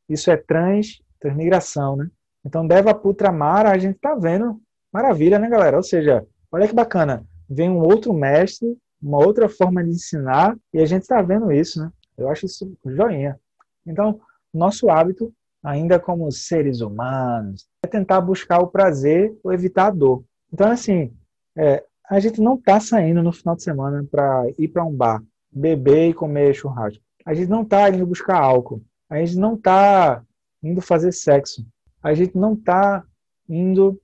[0.09, 2.09] Isso é trans, transmigração, né?
[2.43, 4.59] Então, Deva Putra Mara, a gente tá vendo
[4.91, 5.77] maravilha, né, galera?
[5.77, 10.79] Ou seja, olha que bacana vem um outro mestre, uma outra forma de ensinar, e
[10.79, 11.91] a gente está vendo isso, né?
[12.17, 13.37] Eu acho isso joinha.
[13.85, 14.19] Então,
[14.53, 20.23] nosso hábito, ainda como seres humanos, é tentar buscar o prazer ou evitar a dor.
[20.51, 21.13] Então, assim,
[21.57, 25.21] é, a gente não está saindo no final de semana para ir para um bar,
[25.51, 27.03] beber e comer churrasco.
[27.25, 28.81] A gente não está indo buscar álcool.
[29.09, 30.23] A gente não está
[30.63, 31.65] indo fazer sexo.
[32.01, 33.03] A gente não está
[33.47, 34.01] indo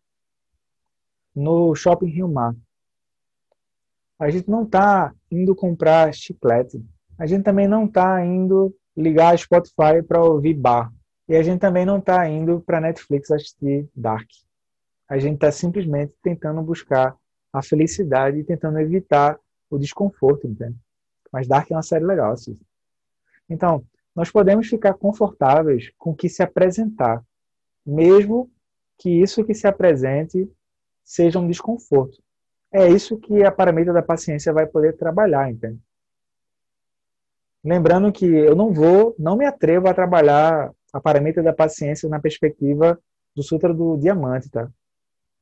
[1.35, 2.55] no shopping Rio Mar.
[4.19, 6.83] A gente não está indo comprar chiclete.
[7.17, 10.91] A gente também não está indo ligar a Spotify para ouvir bar.
[11.27, 14.27] E a gente também não está indo para Netflix assistir Dark.
[15.07, 17.15] A gente está simplesmente tentando buscar
[17.53, 19.39] a felicidade e tentando evitar
[19.69, 20.75] o desconforto, entende?
[21.31, 22.57] Mas Dark é uma série legal, assim.
[23.49, 23.83] Então,
[24.17, 27.23] nós podemos ficar confortáveis com o que se apresentar,
[27.85, 28.49] mesmo
[28.97, 30.51] que isso que se apresente
[31.03, 32.17] seja um desconforto.
[32.73, 35.79] É isso que a paramenta da paciência vai poder trabalhar, entende?
[37.63, 42.19] Lembrando que eu não vou, não me atrevo a trabalhar a paramenta da paciência na
[42.19, 42.99] perspectiva
[43.35, 44.67] do Sutra do Diamante, tá?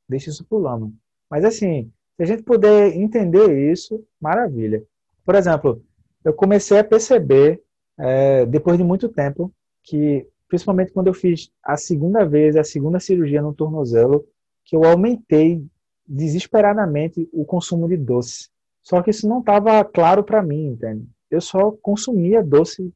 [0.06, 0.92] Deixa isso lama.
[1.30, 4.84] Mas assim, se a gente puder entender isso, maravilha.
[5.24, 5.82] Por exemplo,
[6.22, 7.62] eu comecei a perceber,
[7.98, 13.00] é, depois de muito tempo, que principalmente quando eu fiz a segunda vez, a segunda
[13.00, 14.24] cirurgia no tornozelo,
[14.64, 15.64] que eu aumentei
[16.06, 18.48] desesperadamente o consumo de doce.
[18.82, 21.06] Só que isso não estava claro para mim, entende?
[21.30, 22.92] Eu só consumia doce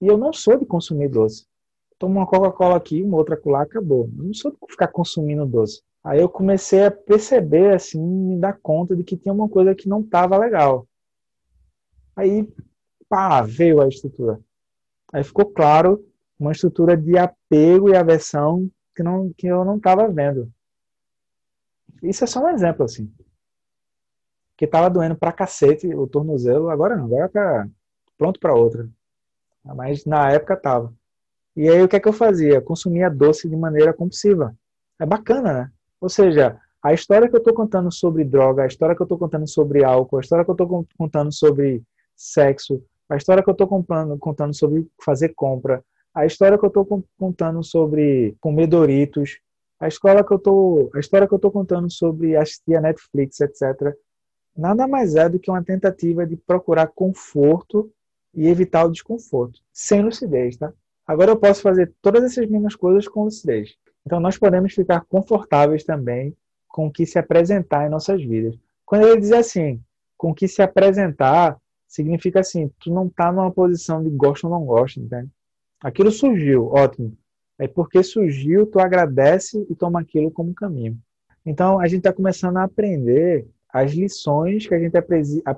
[0.00, 1.46] e eu não sou de consumir doce.
[1.98, 4.08] Tomo uma Coca-Cola aqui, uma outra lá, acabou.
[4.16, 5.82] Eu não sou de ficar consumindo doce.
[6.04, 9.88] Aí eu comecei a perceber, assim, me dar conta de que tinha uma coisa que
[9.88, 10.86] não estava legal.
[12.14, 12.46] Aí,
[13.08, 14.40] pá, veio a estrutura.
[15.12, 16.04] Aí ficou claro
[16.38, 20.52] uma estrutura de apego e aversão que, não, que eu não estava vendo.
[22.02, 23.12] Isso é só um exemplo, assim.
[24.56, 27.68] Que tava doendo pra cacete o tornozelo, agora não, agora tá
[28.16, 28.88] pronto para outra.
[29.64, 30.92] Mas na época tava.
[31.56, 32.60] E aí o que é que eu fazia?
[32.60, 34.54] Consumia doce de maneira compulsiva.
[34.98, 35.72] É bacana, né?
[36.00, 39.18] Ou seja, a história que eu estou contando sobre droga, a história que eu estou
[39.18, 41.82] contando sobre álcool, a história que eu estou contando sobre
[42.14, 47.04] sexo, a história que eu estou contando, sobre fazer compra, a história que eu estou
[47.18, 49.40] contando sobre comer Doritos,
[49.80, 53.40] a história que eu tô, a história que eu estou contando sobre assistir a Netflix,
[53.40, 53.94] etc.
[54.56, 57.90] Nada mais é do que uma tentativa de procurar conforto
[58.32, 60.72] e evitar o desconforto, sem lucidez, tá?
[61.06, 63.74] Agora eu posso fazer todas essas mesmas coisas com lucidez.
[64.06, 66.34] Então nós podemos ficar confortáveis também
[66.68, 68.56] com o que se apresentar em nossas vidas.
[68.86, 69.82] Quando ele diz assim,
[70.16, 71.58] com o que se apresentar,
[71.94, 75.28] significa assim, tu não está numa posição de gosto ou não gosto, entende?
[75.80, 77.16] Aquilo surgiu, ótimo.
[77.56, 80.98] É porque surgiu, tu agradece e toma aquilo como caminho.
[81.46, 85.00] Então, a gente está começando a aprender as lições que a gente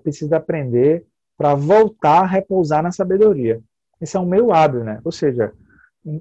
[0.02, 1.06] precisa aprender
[1.38, 3.60] para voltar a repousar na sabedoria.
[3.98, 5.00] Esse é um meio hábil, né?
[5.04, 5.52] Ou seja,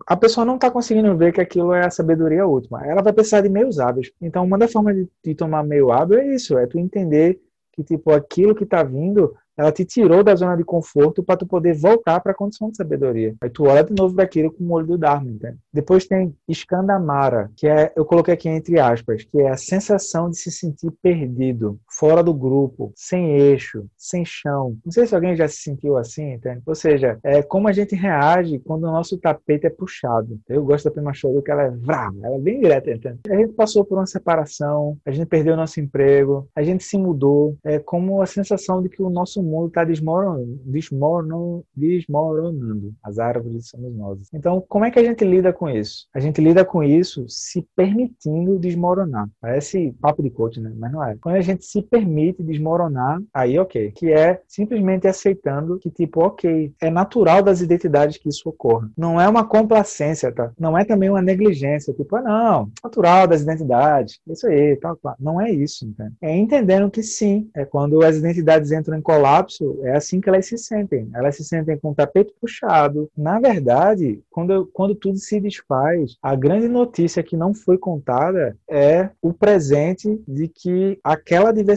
[0.07, 2.85] a pessoa não está conseguindo ver que aquilo é a sabedoria última.
[2.85, 4.11] Ela vai precisar de meios hábeis.
[4.21, 7.41] Então, uma das formas de, de tomar meio hábil é isso, é tu entender
[7.73, 11.47] que tipo aquilo que está vindo ela te tirou da zona de conforto para tu
[11.47, 13.35] poder voltar para a condição de sabedoria.
[13.41, 15.57] Aí tu olha de novo daquilo com o olho do Dharma, entende?
[15.73, 20.37] Depois tem Skandamara, que é, eu coloquei aqui entre aspas, que é a sensação de
[20.37, 24.77] se sentir perdido, fora do grupo, sem eixo, sem chão.
[24.83, 26.61] Não sei se alguém já se sentiu assim, entende?
[26.65, 30.39] Ou seja, é como a gente reage quando o nosso tapete é puxado.
[30.47, 33.19] Eu gosto da Prima Show que ela é vrá, ela é bem direta, entende?
[33.29, 37.57] A gente passou por uma separação, a gente perdeu nosso emprego, a gente se mudou,
[37.63, 42.93] é como a sensação de que o nosso mundo está desmoronando, desmoronando, desmoronando.
[43.03, 44.19] As árvores somos nós.
[44.33, 46.07] Então, como é que a gente lida com isso?
[46.13, 49.29] A gente lida com isso se permitindo desmoronar.
[49.39, 50.71] Parece papo de coach, né?
[50.75, 51.15] Mas não é.
[51.21, 53.91] Quando a gente se permite desmoronar, aí ok.
[53.91, 58.89] Que é simplesmente aceitando que, tipo, ok, é natural das identidades que isso ocorra.
[58.97, 60.51] Não é uma complacência, tá?
[60.59, 61.93] Não é também uma negligência.
[61.93, 64.19] Tipo, ah, não, natural das identidades.
[64.27, 65.15] Isso aí, tal, tal.
[65.19, 66.13] Não é isso, entende?
[66.21, 70.29] É entendendo que sim, é quando as identidades entram em colapso colapso, é assim que
[70.29, 71.09] elas se sentem.
[71.13, 73.09] Elas se sentem com o tapete puxado.
[73.17, 79.09] Na verdade, quando, quando tudo se desfaz, a grande notícia que não foi contada é
[79.21, 81.74] o presente de que aquela diversidade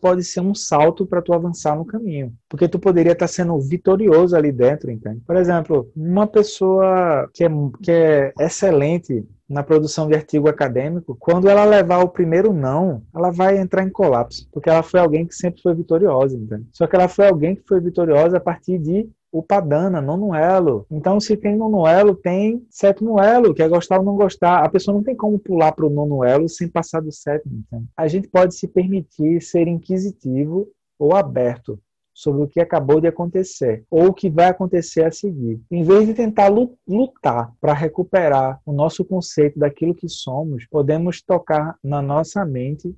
[0.00, 2.32] pode ser um salto para tu avançar no caminho.
[2.48, 5.20] Porque tu poderia estar sendo vitorioso ali dentro, entende?
[5.26, 7.48] Por exemplo, uma pessoa que é,
[7.82, 13.30] que é excelente na produção de artigo acadêmico, quando ela levar o primeiro não, ela
[13.30, 16.66] vai entrar em colapso, porque ela foi alguém que sempre foi vitoriosa, entende?
[16.70, 20.86] Só que ela foi alguém que foi vitoriosa a partir de upadana, nono elo.
[20.90, 24.64] Então, se tem nono elo, tem sétimo elo, que é gostar ou não gostar.
[24.64, 27.58] A pessoa não tem como pular para o nono elo sem passar do sétimo.
[27.58, 27.86] Entende?
[27.96, 31.78] A gente pode se permitir ser inquisitivo ou aberto
[32.18, 35.60] sobre o que acabou de acontecer ou o que vai acontecer a seguir.
[35.70, 41.78] Em vez de tentar lutar para recuperar o nosso conceito daquilo que somos, podemos tocar
[41.82, 42.92] na nossa mente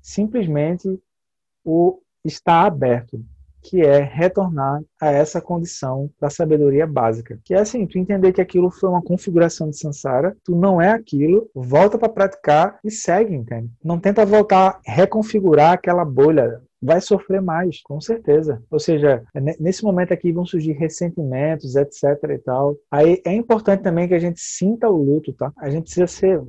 [0.00, 0.88] simplesmente
[1.64, 3.20] o estar aberto,
[3.68, 7.38] que é retornar a essa condição da sabedoria básica.
[7.44, 10.90] Que é assim, tu entender que aquilo foi uma configuração de samsara, tu não é
[10.92, 13.68] aquilo, volta para praticar e segue, entende?
[13.82, 18.62] Não tenta voltar, reconfigurar aquela bolha, vai sofrer mais, com certeza.
[18.70, 19.22] Ou seja,
[19.58, 22.76] nesse momento aqui vão surgir ressentimentos, etc e tal.
[22.90, 25.52] Aí é importante também que a gente sinta o luto, tá?
[25.58, 26.40] A gente precisa ser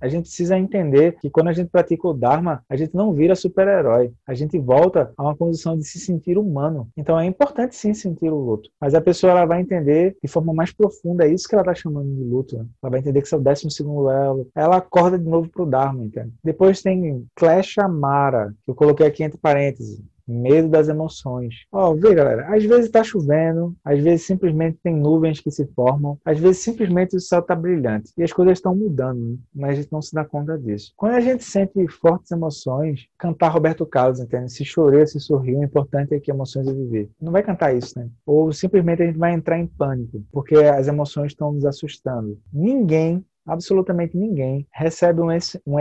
[0.00, 3.34] a gente precisa entender que quando a gente pratica o Dharma, a gente não vira
[3.34, 4.12] super-herói.
[4.26, 6.88] A gente volta a uma condição de se sentir humano.
[6.96, 8.70] Então é importante sim sentir o luto.
[8.80, 11.74] Mas a pessoa ela vai entender de forma mais profunda, é isso que ela está
[11.74, 12.56] chamando de luto.
[12.56, 12.66] Né?
[12.82, 14.48] Ela vai entender que é o décimo segundo elo.
[14.54, 16.32] Ela acorda de novo para o Dharma, entende?
[16.42, 21.66] Depois tem Klesha Mara, que eu coloquei aqui entre parênteses medo das emoções.
[21.72, 26.18] Ó, vê galera, às vezes está chovendo, às vezes simplesmente tem nuvens que se formam,
[26.24, 29.36] às vezes simplesmente o céu está brilhante e as coisas estão mudando, né?
[29.54, 30.92] mas a gente não se dá conta disso.
[30.96, 34.52] Quando a gente sente fortes emoções, cantar Roberto Carlos, entende?
[34.52, 37.10] Se chorei, se sorriu, o importante é que emoções eu viver.
[37.20, 38.08] Não vai cantar isso, né?
[38.24, 42.38] Ou simplesmente a gente vai entrar em pânico, porque as emoções estão nos assustando.
[42.52, 45.28] Ninguém absolutamente ninguém recebe um,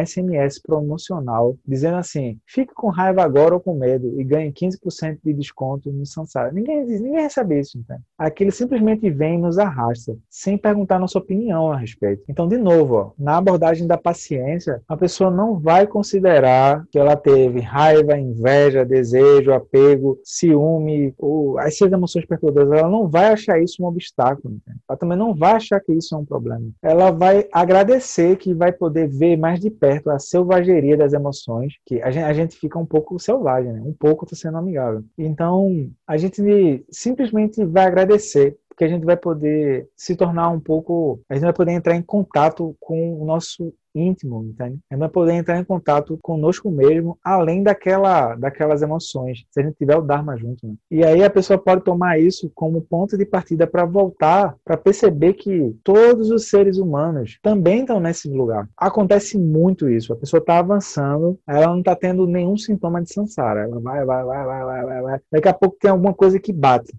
[0.05, 5.33] SMS promocional dizendo assim: fique com raiva agora ou com medo e ganhe 15% de
[5.33, 6.51] desconto no Sansara.
[6.51, 7.77] Ninguém, ninguém recebe isso.
[7.77, 8.01] Entende?
[8.17, 12.23] Aquilo simplesmente vem e nos arrasta, sem perguntar nossa opinião a respeito.
[12.27, 17.15] Então, de novo, ó, na abordagem da paciência, a pessoa não vai considerar que ela
[17.15, 22.79] teve raiva, inveja, desejo, apego, ciúme, ou as seis emoções perturbadoras.
[22.79, 24.57] Ela não vai achar isso um obstáculo.
[24.87, 26.69] Ela também não vai achar que isso é um problema.
[26.81, 32.01] Ela vai agradecer que vai poder ver mais de perto a selvageria das emoções, que
[32.01, 33.81] a gente, a gente fica um pouco selvagem, né?
[33.83, 35.03] um pouco está sendo amigável.
[35.17, 41.19] Então, a gente simplesmente vai agradecer porque a gente vai poder se tornar um pouco,
[41.27, 44.79] a gente vai poder entrar em contato com o nosso íntimo, entende?
[44.91, 49.77] Gente vai poder entrar em contato conosco mesmo, além daquela, daquelas emoções, se a gente
[49.77, 50.67] tiver o Dharma junto.
[50.67, 50.73] Né?
[50.89, 55.33] E aí a pessoa pode tomar isso como ponto de partida para voltar, para perceber
[55.33, 58.67] que todos os seres humanos também estão nesse lugar.
[58.77, 60.13] Acontece muito isso.
[60.13, 63.61] A pessoa está avançando, ela não está tendo nenhum sintoma de samsara.
[63.61, 65.19] Ela vai, vai, vai, vai, vai, vai.
[65.31, 66.93] Daqui a pouco tem alguma coisa que bate.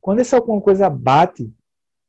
[0.00, 1.48] Quando essa alguma coisa bate,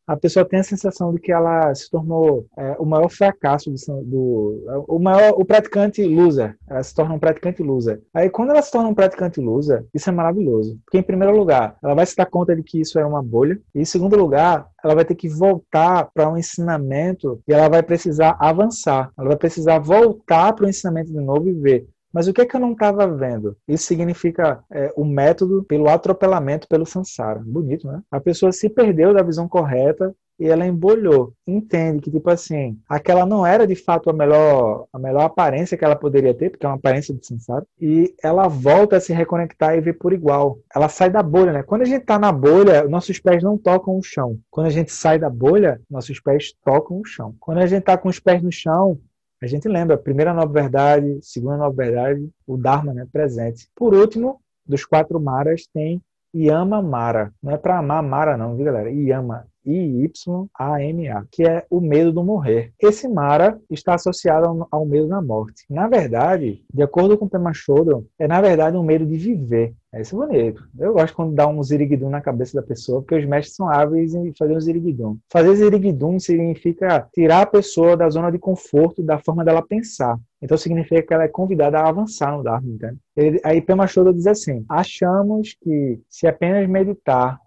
[0.07, 4.03] a pessoa tem a sensação de que ela se tornou é, o maior fracasso do,
[4.03, 6.57] do, o maior o praticante loser.
[6.69, 8.01] Ela se torna um praticante loser.
[8.13, 10.77] Aí quando ela se torna um praticante loser isso é maravilhoso.
[10.85, 13.59] Porque em primeiro lugar ela vai se dar conta de que isso é uma bolha.
[13.73, 17.81] E em segundo lugar ela vai ter que voltar para um ensinamento e ela vai
[17.81, 19.11] precisar avançar.
[19.17, 22.45] Ela vai precisar voltar para o ensinamento de novo e ver mas o que é
[22.45, 23.57] que eu não estava vendo?
[23.67, 27.41] Isso significa é, o método pelo atropelamento pelo samsara.
[27.43, 28.01] Bonito, né?
[28.11, 31.33] A pessoa se perdeu da visão correta e ela embolhou.
[31.47, 35.85] Entende que, tipo assim, aquela não era de fato a melhor, a melhor aparência que
[35.85, 39.75] ela poderia ter, porque é uma aparência de samsara, e ela volta a se reconectar
[39.75, 40.59] e ver por igual.
[40.75, 41.63] Ela sai da bolha, né?
[41.63, 44.37] Quando a gente está na bolha, nossos pés não tocam o chão.
[44.49, 47.35] Quando a gente sai da bolha, nossos pés tocam o chão.
[47.39, 48.99] Quando a gente está com os pés no chão,
[49.43, 53.67] a gente lembra, primeira nova verdade, segunda nova verdade, o Dharma né, presente.
[53.75, 56.01] Por último, dos quatro Maras tem
[56.33, 57.33] Yama Mara.
[57.43, 58.89] Não é para amar Mara não, viu galera?
[58.89, 62.73] Yama, I-Y-A-M-A, que é o medo do morrer.
[62.79, 65.65] Esse Mara está associado ao, ao medo da morte.
[65.69, 69.73] Na verdade, de acordo com o Pema Chodron, é na verdade um medo de viver.
[69.93, 70.67] É isso bonito.
[70.79, 74.15] Eu gosto quando dá um ziriguidum na cabeça da pessoa, porque os mestres são hábeis
[74.15, 75.19] em fazer um ziriguidum.
[75.31, 80.17] Fazer ziriguidum significa tirar a pessoa da zona de conforto, da forma dela pensar.
[80.41, 82.97] Então significa que ela é convidada a avançar no Dharma, entende?
[83.15, 87.39] Ele, aí Pema Chodron diz assim, achamos que se apenas meditar,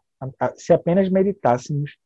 [0.54, 1.96] se apenas meditássemos,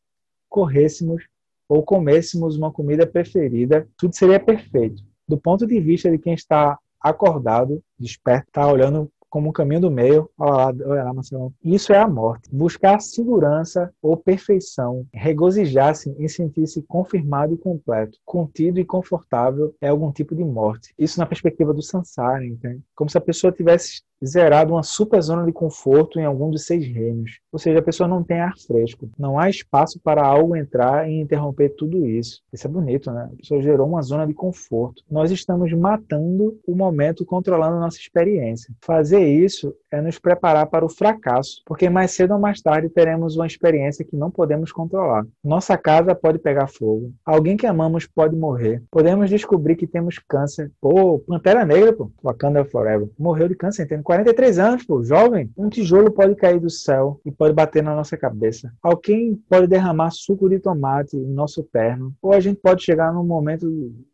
[0.50, 1.24] corrêssemos
[1.68, 5.02] ou comêssemos uma comida preferida, tudo seria perfeito.
[5.26, 9.90] Do ponto de vista de quem está acordado, desperto, está olhando como um caminho do
[9.90, 10.28] meio.
[10.36, 11.54] Olha lá, olha lá, Marcelo.
[11.64, 12.50] Isso é a morte.
[12.52, 20.12] Buscar segurança ou perfeição, regozijar-se em sentir-se confirmado e completo, contido e confortável é algum
[20.12, 20.92] tipo de morte.
[20.98, 22.82] Isso na perspectiva do Sansara, entende?
[22.94, 26.86] Como se a pessoa tivesse zerado uma super zona de conforto em algum dos seis
[26.86, 27.40] reinos.
[27.50, 29.08] Ou seja, a pessoa não tem ar fresco.
[29.18, 32.42] Não há espaço para algo entrar e interromper tudo isso.
[32.52, 33.30] Isso é bonito, né?
[33.32, 35.02] A pessoa gerou uma zona de conforto.
[35.10, 38.74] Nós estamos matando o momento controlando a nossa experiência.
[38.80, 43.37] Fazer isso é nos preparar para o fracasso, porque mais cedo ou mais tarde teremos
[43.37, 45.26] uma experiência que não podemos controlar.
[45.42, 47.12] Nossa casa pode pegar fogo.
[47.24, 48.83] Alguém que amamos pode morrer.
[48.90, 50.70] Podemos descobrir que temos câncer.
[50.80, 52.11] Pô, Pantera Negra, pô.
[52.22, 53.09] Wakanda Forever.
[53.18, 54.02] Morreu de câncer, entende?
[54.02, 55.50] 43 anos, pô, jovem.
[55.56, 58.72] Um tijolo pode cair do céu e pode bater na nossa cabeça.
[58.83, 62.14] Alguém pode derramar suco de tomate em nosso terno.
[62.22, 63.68] Ou a gente pode chegar num momento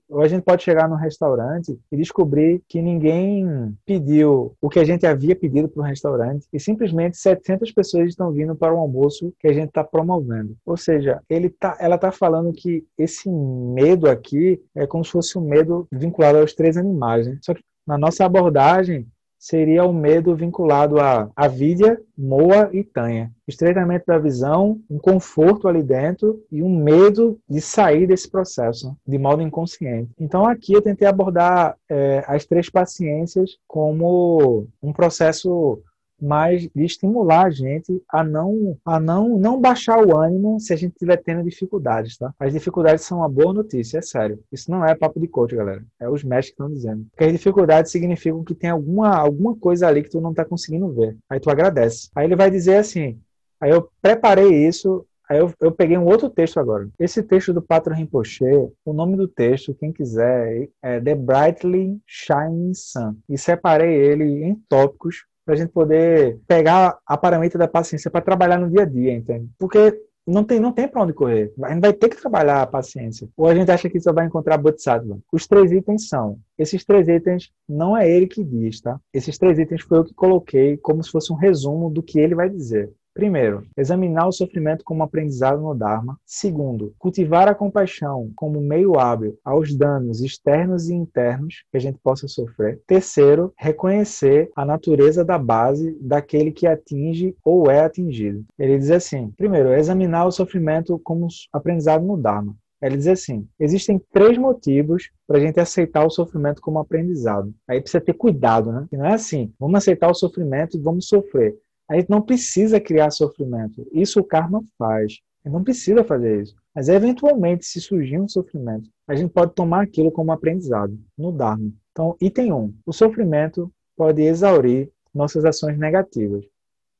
[0.09, 4.85] ou a gente pode chegar num restaurante e descobrir que ninguém pediu o que a
[4.85, 9.33] gente havia pedido para o restaurante e simplesmente 700 pessoas estão vindo para o almoço
[9.38, 10.57] que a gente está promovendo.
[10.64, 15.38] Ou seja, ele tá, ela está falando que esse medo aqui é como se fosse
[15.38, 17.27] um medo vinculado aos três animais.
[17.27, 17.38] Né?
[17.42, 19.07] Só que na nossa abordagem,
[19.38, 23.31] seria o medo vinculado a avidia, moa e tanha.
[23.46, 29.18] Estreitamento da visão, um conforto ali dentro e um medo de sair desse processo de
[29.18, 30.11] modo inconsciente.
[30.18, 35.81] Então aqui eu tentei abordar é, as três paciências como um processo
[36.20, 40.76] mas de estimular a gente a não a não não baixar o ânimo se a
[40.76, 42.35] gente estiver tendo dificuldades, tá?
[42.38, 44.38] As dificuldades são uma boa notícia, é sério.
[44.50, 45.85] Isso não é papo de coach, galera.
[46.00, 47.06] É os mestres que estão dizendo.
[47.10, 50.92] Porque as dificuldades significam que tem alguma alguma coisa ali que tu não está conseguindo
[50.92, 51.17] ver.
[51.29, 52.08] Aí tu agradece.
[52.14, 53.21] Aí ele vai dizer assim:
[53.60, 56.88] Aí eu preparei isso, aí eu, eu peguei um outro texto agora.
[56.98, 58.44] Esse texto do Patro Rinpoche,
[58.85, 63.17] o nome do texto, quem quiser, é The Brightly Shining Sun.
[63.29, 68.21] E separei ele em tópicos para a gente poder pegar a paramenta da paciência para
[68.21, 69.49] trabalhar no dia a dia, entende?
[69.57, 71.53] Porque não tem, não tem para onde correr.
[71.63, 73.29] A gente vai ter que trabalhar a paciência.
[73.37, 75.21] Ou a gente acha que só vai encontrar Bodhisattva.
[75.33, 76.40] Os três itens são.
[76.59, 79.01] Esses três itens não é ele que diz, tá?
[79.15, 82.35] Esses três itens foi eu que coloquei como se fosse um resumo do que ele
[82.35, 82.92] vai dizer.
[83.17, 86.21] Primeiro, examinar o sofrimento como aprendizado no Dharma.
[86.27, 91.98] Segundo, cultivar a compaixão como meio hábil aos danos externos e internos que a gente
[91.98, 92.79] possa sofrer.
[92.87, 98.44] Terceiro, reconhecer a natureza da base daquele que atinge ou é atingido.
[98.58, 102.54] Ele diz assim: primeiro, examinar o sofrimento como aprendizado no Dharma.
[102.83, 107.52] Ele diz assim: existem três motivos para a gente aceitar o sofrimento como aprendizado.
[107.67, 108.87] Aí precisa ter cuidado, né?
[108.90, 111.56] Que não é assim, vamos aceitar o sofrimento e vamos sofrer.
[111.89, 113.87] A gente não precisa criar sofrimento.
[113.93, 115.21] Isso o karma faz.
[115.45, 116.55] A gente não precisa fazer isso.
[116.75, 121.73] Mas eventualmente, se surgir um sofrimento, a gente pode tomar aquilo como aprendizado no Dharma.
[121.93, 122.57] Então, item 1.
[122.57, 126.45] Um, o sofrimento pode exaurir nossas ações negativas.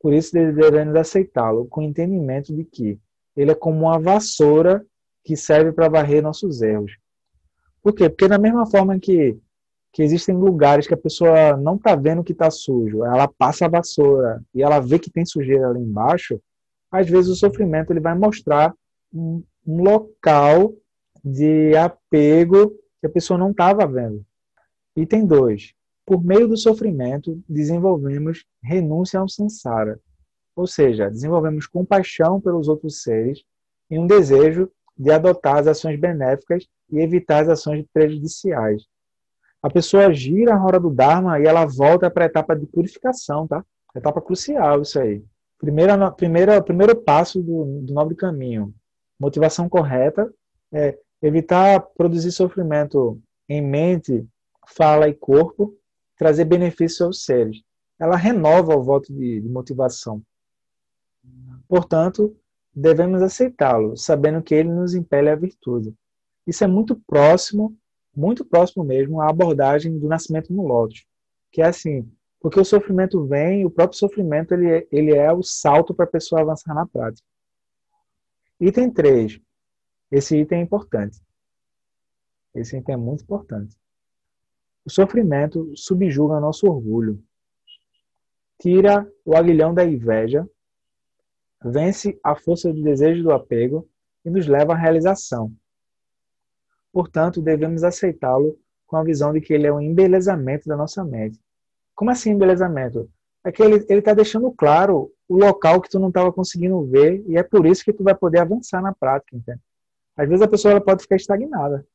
[0.01, 2.99] Por isso, devemos aceitá-lo com o entendimento de que
[3.37, 4.85] ele é como uma vassoura
[5.25, 6.97] que serve para varrer nossos erros.
[7.83, 8.09] Por quê?
[8.09, 9.39] Porque da mesma forma que
[9.97, 13.69] que existem lugares que a pessoa não está vendo que está sujo, ela passa a
[13.69, 16.39] vassoura e ela vê que tem sujeira ali embaixo,
[16.93, 18.75] às vezes o sofrimento ele vai mostrar
[19.11, 20.75] um, um local
[21.25, 24.23] de apego que a pessoa não estava vendo.
[24.95, 25.73] Item 2.
[26.05, 29.99] Por meio do sofrimento, desenvolvemos renúncia ao samsara,
[30.55, 33.43] ou seja, desenvolvemos compaixão pelos outros seres
[33.91, 38.83] e um desejo de adotar as ações benéficas e evitar as ações prejudiciais
[39.63, 43.47] a pessoa gira a hora do Dharma e ela volta para a etapa de purificação,
[43.47, 43.65] tá?
[43.95, 45.25] Etapa crucial isso aí.
[45.59, 48.75] Primeira, primeira, primeiro passo do, do nobre caminho.
[49.19, 50.31] Motivação correta
[50.73, 54.27] é evitar produzir sofrimento em mente,
[54.67, 55.75] fala e corpo,
[56.17, 57.63] trazer benefícios aos seres.
[57.99, 60.23] Ela renova o voto de, de motivação.
[61.67, 62.37] Portanto,
[62.75, 65.95] devemos aceitá-lo, sabendo que ele nos impele à virtude.
[66.47, 67.75] Isso é muito próximo
[68.17, 71.05] muito próximo mesmo à abordagem do nascimento no Lótus,
[71.53, 72.11] que é assim,
[72.41, 76.09] porque o sofrimento vem, o próprio sofrimento ele, é, ele é o salto para a
[76.09, 77.27] pessoa avançar na prática.
[78.61, 79.41] Item 3.
[80.11, 81.21] Esse item é importante.
[82.55, 83.77] Esse item é muito importante.
[84.85, 87.23] O sofrimento subjuga nosso orgulho,
[88.61, 90.49] tira o aguilhão da inveja,
[91.63, 93.89] vence a força do desejo do apego
[94.25, 95.53] e nos leva à realização.
[96.97, 101.39] Portanto, devemos aceitá-lo com a visão de que ele é um embelezamento da nossa mente.
[101.95, 103.11] Como assim embelezamento?
[103.45, 107.37] É que ele está deixando claro o local que tu não estava conseguindo ver e
[107.37, 109.61] é por isso que tu vai poder avançar na prática, entende?
[110.17, 111.87] Às vezes a pessoa ela pode ficar estagnada.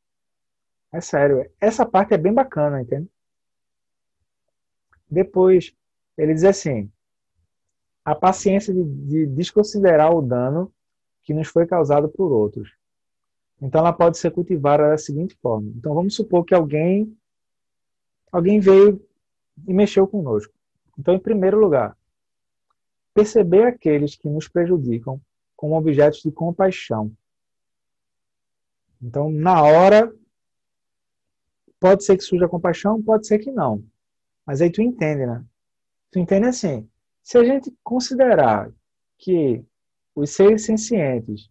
[0.92, 1.50] É sério.
[1.60, 3.10] Essa parte é bem bacana, entende?
[5.10, 5.76] Depois,
[6.16, 6.92] ele diz assim:
[8.06, 10.72] a paciência de, de desconsiderar o dano
[11.24, 12.80] que nos foi causado por outros.
[13.62, 15.72] Então ela pode ser cultivada da seguinte forma.
[15.76, 17.16] Então vamos supor que alguém
[18.32, 19.06] alguém veio
[19.68, 20.54] e mexeu conosco.
[20.98, 21.98] Então, em primeiro lugar,
[23.14, 25.20] perceber aqueles que nos prejudicam
[25.56, 27.12] como objetos de compaixão.
[29.02, 30.14] Então, na hora,
[31.80, 33.84] pode ser que surja compaixão, pode ser que não.
[34.46, 35.44] Mas aí tu entende, né?
[36.12, 36.88] Tu entende assim,
[37.24, 38.72] se a gente considerar
[39.18, 39.64] que
[40.16, 41.50] os seres sencientes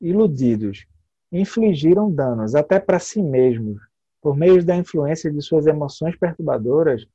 [0.00, 0.86] iludidos,
[1.30, 3.80] infligiram danos até para si mesmos
[4.20, 7.06] por meio da influência de suas emoções perturbadoras,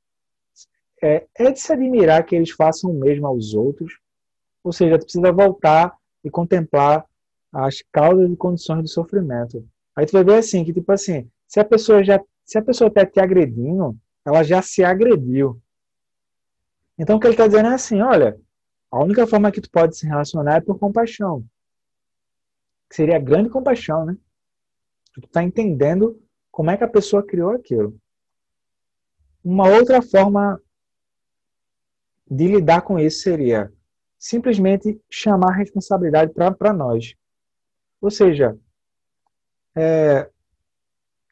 [1.02, 4.00] é, é, de se admirar que eles façam o mesmo aos outros.
[4.64, 7.04] Ou seja, tu precisa voltar e contemplar
[7.52, 9.68] as causas e condições de sofrimento.
[9.96, 12.90] Aí tu vai ver assim, que tipo assim, se a pessoa já, se a pessoa
[12.90, 15.60] está te agredindo, ela já se agrediu.
[16.98, 18.38] Então o que ele está dizendo é assim, olha,
[18.92, 21.44] a única forma que tu pode se relacionar é por compaixão
[22.90, 24.18] que seria a grande compaixão, né?
[25.14, 26.22] Tu está entendendo
[26.52, 27.96] como é que a pessoa criou aquilo.
[29.44, 30.62] Uma outra forma
[32.30, 33.72] de lidar com isso seria
[34.18, 37.16] simplesmente chamar a responsabilidade para nós.
[38.02, 38.58] Ou seja,
[39.76, 40.30] é,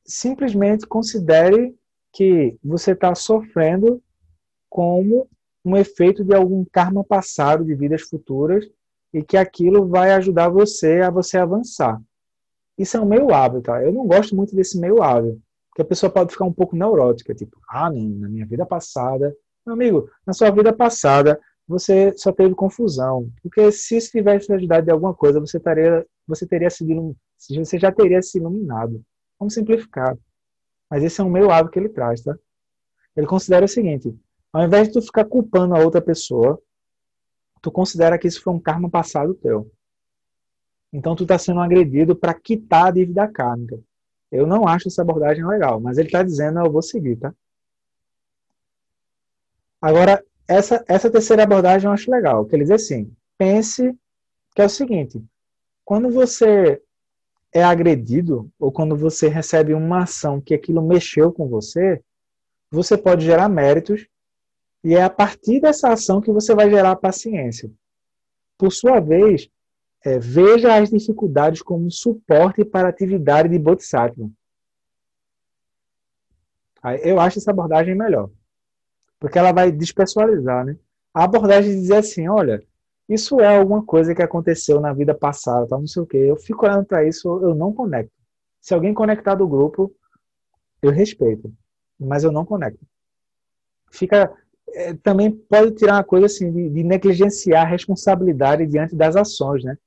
[0.06, 1.78] simplesmente considere
[2.14, 4.02] que você está sofrendo
[4.70, 5.30] como
[5.64, 8.66] um efeito de algum karma passado de vidas futuras
[9.14, 12.02] e que aquilo vai ajudar você a você avançar.
[12.78, 13.82] Isso é um meio hábil, tá?
[13.82, 17.34] Eu não gosto muito desse meio hábil, porque a pessoa pode ficar um pouco neurótica,
[17.34, 19.36] tipo, ah, na minha vida passada.
[19.66, 23.30] Meu amigo, na sua vida passada, você só teve confusão.
[23.42, 27.16] Porque se isso tivesse ajudado de alguma coisa, você, taria, você teria sido
[27.50, 29.04] você já teria se iluminado.
[29.40, 30.18] Vamos simplificar.
[30.90, 32.36] Mas esse é um meio hábil que ele traz, tá?
[33.16, 34.16] Ele considera o seguinte:
[34.52, 36.60] ao invés de tu ficar culpando a outra pessoa,
[37.68, 39.70] tu considera que isso foi um karma passado teu.
[40.94, 43.78] Então tu está sendo agredido para quitar a dívida kármica.
[44.32, 47.36] Eu não acho essa abordagem legal, mas ele está dizendo eu vou seguir, tá?
[49.82, 53.94] Agora, essa, essa terceira abordagem eu acho legal, que ele diz assim, pense
[54.56, 55.22] que é o seguinte,
[55.84, 56.82] quando você
[57.54, 62.02] é agredido ou quando você recebe uma ação que aquilo mexeu com você,
[62.72, 64.08] você pode gerar méritos
[64.88, 67.70] e é a partir dessa ação que você vai gerar paciência.
[68.58, 69.50] Por sua vez,
[70.04, 74.30] é, veja as dificuldades como suporte para a atividade de Bodhisattva.
[77.04, 78.30] Eu acho essa abordagem melhor
[79.20, 80.78] porque ela vai despessoalizar, né?
[81.14, 82.64] A abordagem de dizer assim, olha,
[83.10, 86.18] isso é alguma coisa que aconteceu na vida passada, tá, não sei o quê.
[86.18, 88.14] Eu fico olhando para isso, eu não conecto.
[88.62, 89.94] Se alguém conectar do grupo,
[90.82, 91.52] eu respeito,
[92.00, 92.86] mas eu não conecto.
[93.92, 94.32] Fica
[94.70, 99.64] é, também pode tirar uma coisa assim de, de, negligenciar a responsabilidade diante das ações,
[99.64, 99.78] né?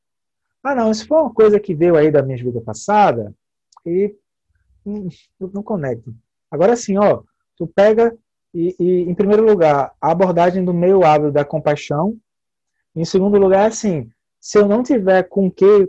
[0.63, 3.35] Ah, não, isso foi uma coisa que veio aí da minha vida passada
[3.87, 4.15] e
[4.85, 5.09] hum,
[5.39, 6.15] não conecto.
[6.51, 7.23] Agora sim, ó,
[7.57, 8.17] tu pega
[8.53, 12.19] e, e, em primeiro lugar, a abordagem do meio hábil da compaixão.
[12.95, 14.11] Em segundo lugar, assim,
[14.41, 15.89] se eu não tiver com que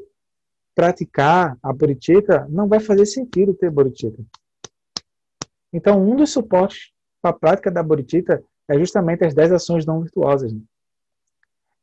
[0.76, 4.24] praticar a bodhicitta, não vai fazer sentido ter bodhicitta.
[5.74, 10.01] Então, um dos suportes para a prática da bodhicitta é justamente as 10 ações não
[10.01, 10.53] virtuosas.
[10.53, 10.61] Né?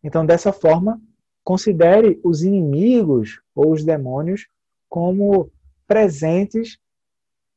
[0.02, 1.00] Então, dessa forma,
[1.44, 4.48] considere os inimigos ou os demônios
[4.88, 5.50] como
[5.86, 6.78] presentes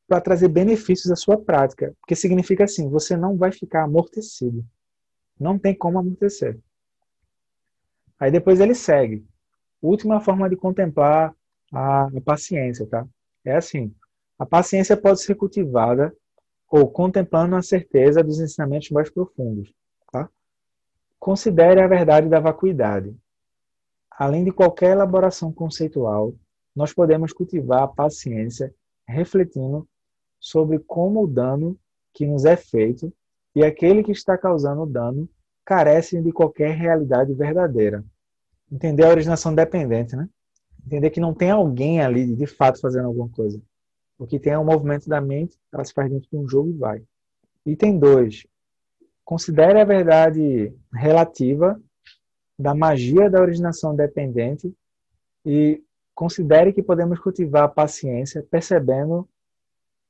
[0.06, 1.94] para trazer benefícios à sua prática.
[2.00, 4.64] Porque significa assim, você não vai ficar amortecido.
[5.40, 6.58] Não tem como amortecer.
[8.20, 9.24] Aí depois ele segue.
[9.80, 11.34] Última forma de contemplar
[11.72, 13.06] a, a paciência, tá?
[13.44, 13.94] É assim,
[14.38, 16.14] a paciência pode ser cultivada
[16.72, 19.74] ou contemplando a certeza dos ensinamentos mais profundos,
[20.10, 20.26] tá?
[21.20, 23.14] Considere a verdade da vacuidade.
[24.10, 26.34] Além de qualquer elaboração conceitual,
[26.74, 28.74] nós podemos cultivar a paciência
[29.06, 29.86] refletindo
[30.40, 31.78] sobre como o dano
[32.14, 33.12] que nos é feito
[33.54, 35.28] e aquele que está causando o dano
[35.66, 38.02] carecem de qualquer realidade verdadeira.
[38.70, 40.26] Entender a originação dependente, né?
[40.86, 43.60] Entender que não tem alguém ali de fato fazendo alguma coisa.
[44.22, 46.70] O que tem é um movimento da mente, ela se faz dentro de um jogo
[46.70, 47.02] e vai.
[47.66, 48.46] Item 2.
[49.24, 51.82] Considere a verdade relativa
[52.56, 54.72] da magia da originação dependente
[55.44, 55.82] e
[56.14, 59.28] considere que podemos cultivar a paciência percebendo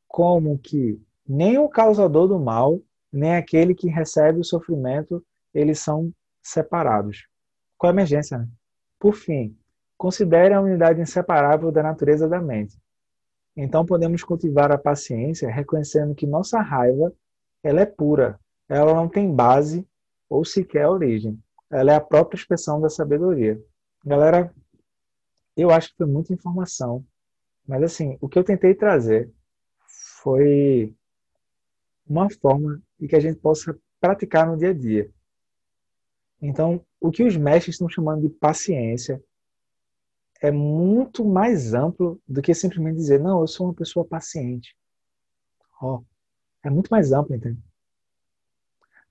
[0.07, 6.13] como que nem o causador do mal, nem aquele que recebe o sofrimento, eles são
[6.43, 7.27] separados.
[7.79, 8.47] Com a emergência, né?
[8.99, 9.57] Por fim,
[9.97, 12.82] considere a unidade inseparável da natureza da mente.
[13.57, 17.13] Então podemos cultivar a paciência reconhecendo que nossa raiva
[17.63, 19.87] ela é pura, ela não tem base
[20.29, 21.39] ou sequer origem.
[21.71, 23.63] Ela é a própria expressão da sabedoria.
[24.05, 24.53] Galera,
[25.57, 27.05] eu acho que foi muita informação,
[27.67, 29.31] mas assim, o que eu tentei trazer
[30.23, 30.95] foi
[32.07, 35.11] uma forma de que a gente possa praticar no dia a dia.
[36.41, 39.23] Então, o que os mestres estão chamando de paciência
[40.43, 44.77] é muito mais amplo do que simplesmente dizer, não, eu sou uma pessoa paciente.
[45.81, 46.03] Oh,
[46.65, 47.63] é muito mais amplo, entende?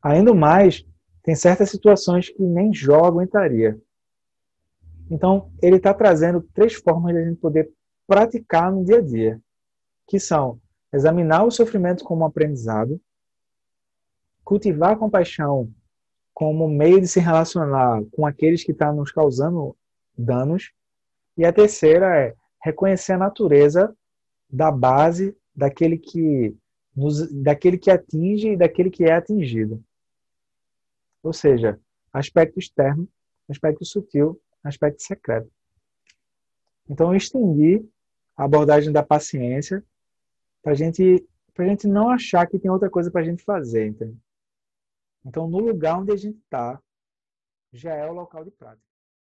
[0.03, 0.85] Ainda mais,
[1.23, 3.79] tem certas situações que nem Jó aguentaria.
[5.09, 7.71] Então, ele está trazendo três formas de a gente poder
[8.05, 9.41] praticar no dia a dia,
[10.07, 10.59] que são
[10.91, 12.99] examinar o sofrimento como aprendizado,
[14.43, 15.71] cultivar a compaixão
[16.33, 19.77] como meio de se relacionar com aqueles que estão nos causando
[20.17, 20.73] danos,
[21.37, 23.95] e a terceira é reconhecer a natureza
[24.49, 26.55] da base daquele que
[26.95, 29.83] nos, daquele que atinge e daquele que é atingido.
[31.23, 31.79] Ou seja,
[32.11, 33.07] aspecto externo,
[33.49, 35.49] aspecto sutil, aspecto secreto.
[36.89, 37.85] Então eu estendi
[38.35, 39.83] a abordagem da paciência
[40.61, 41.25] para gente,
[41.57, 44.17] a gente não achar que tem outra coisa para a gente fazer, entende?
[45.25, 46.81] Então, no lugar onde a gente está,
[47.71, 48.90] já é o local de prática.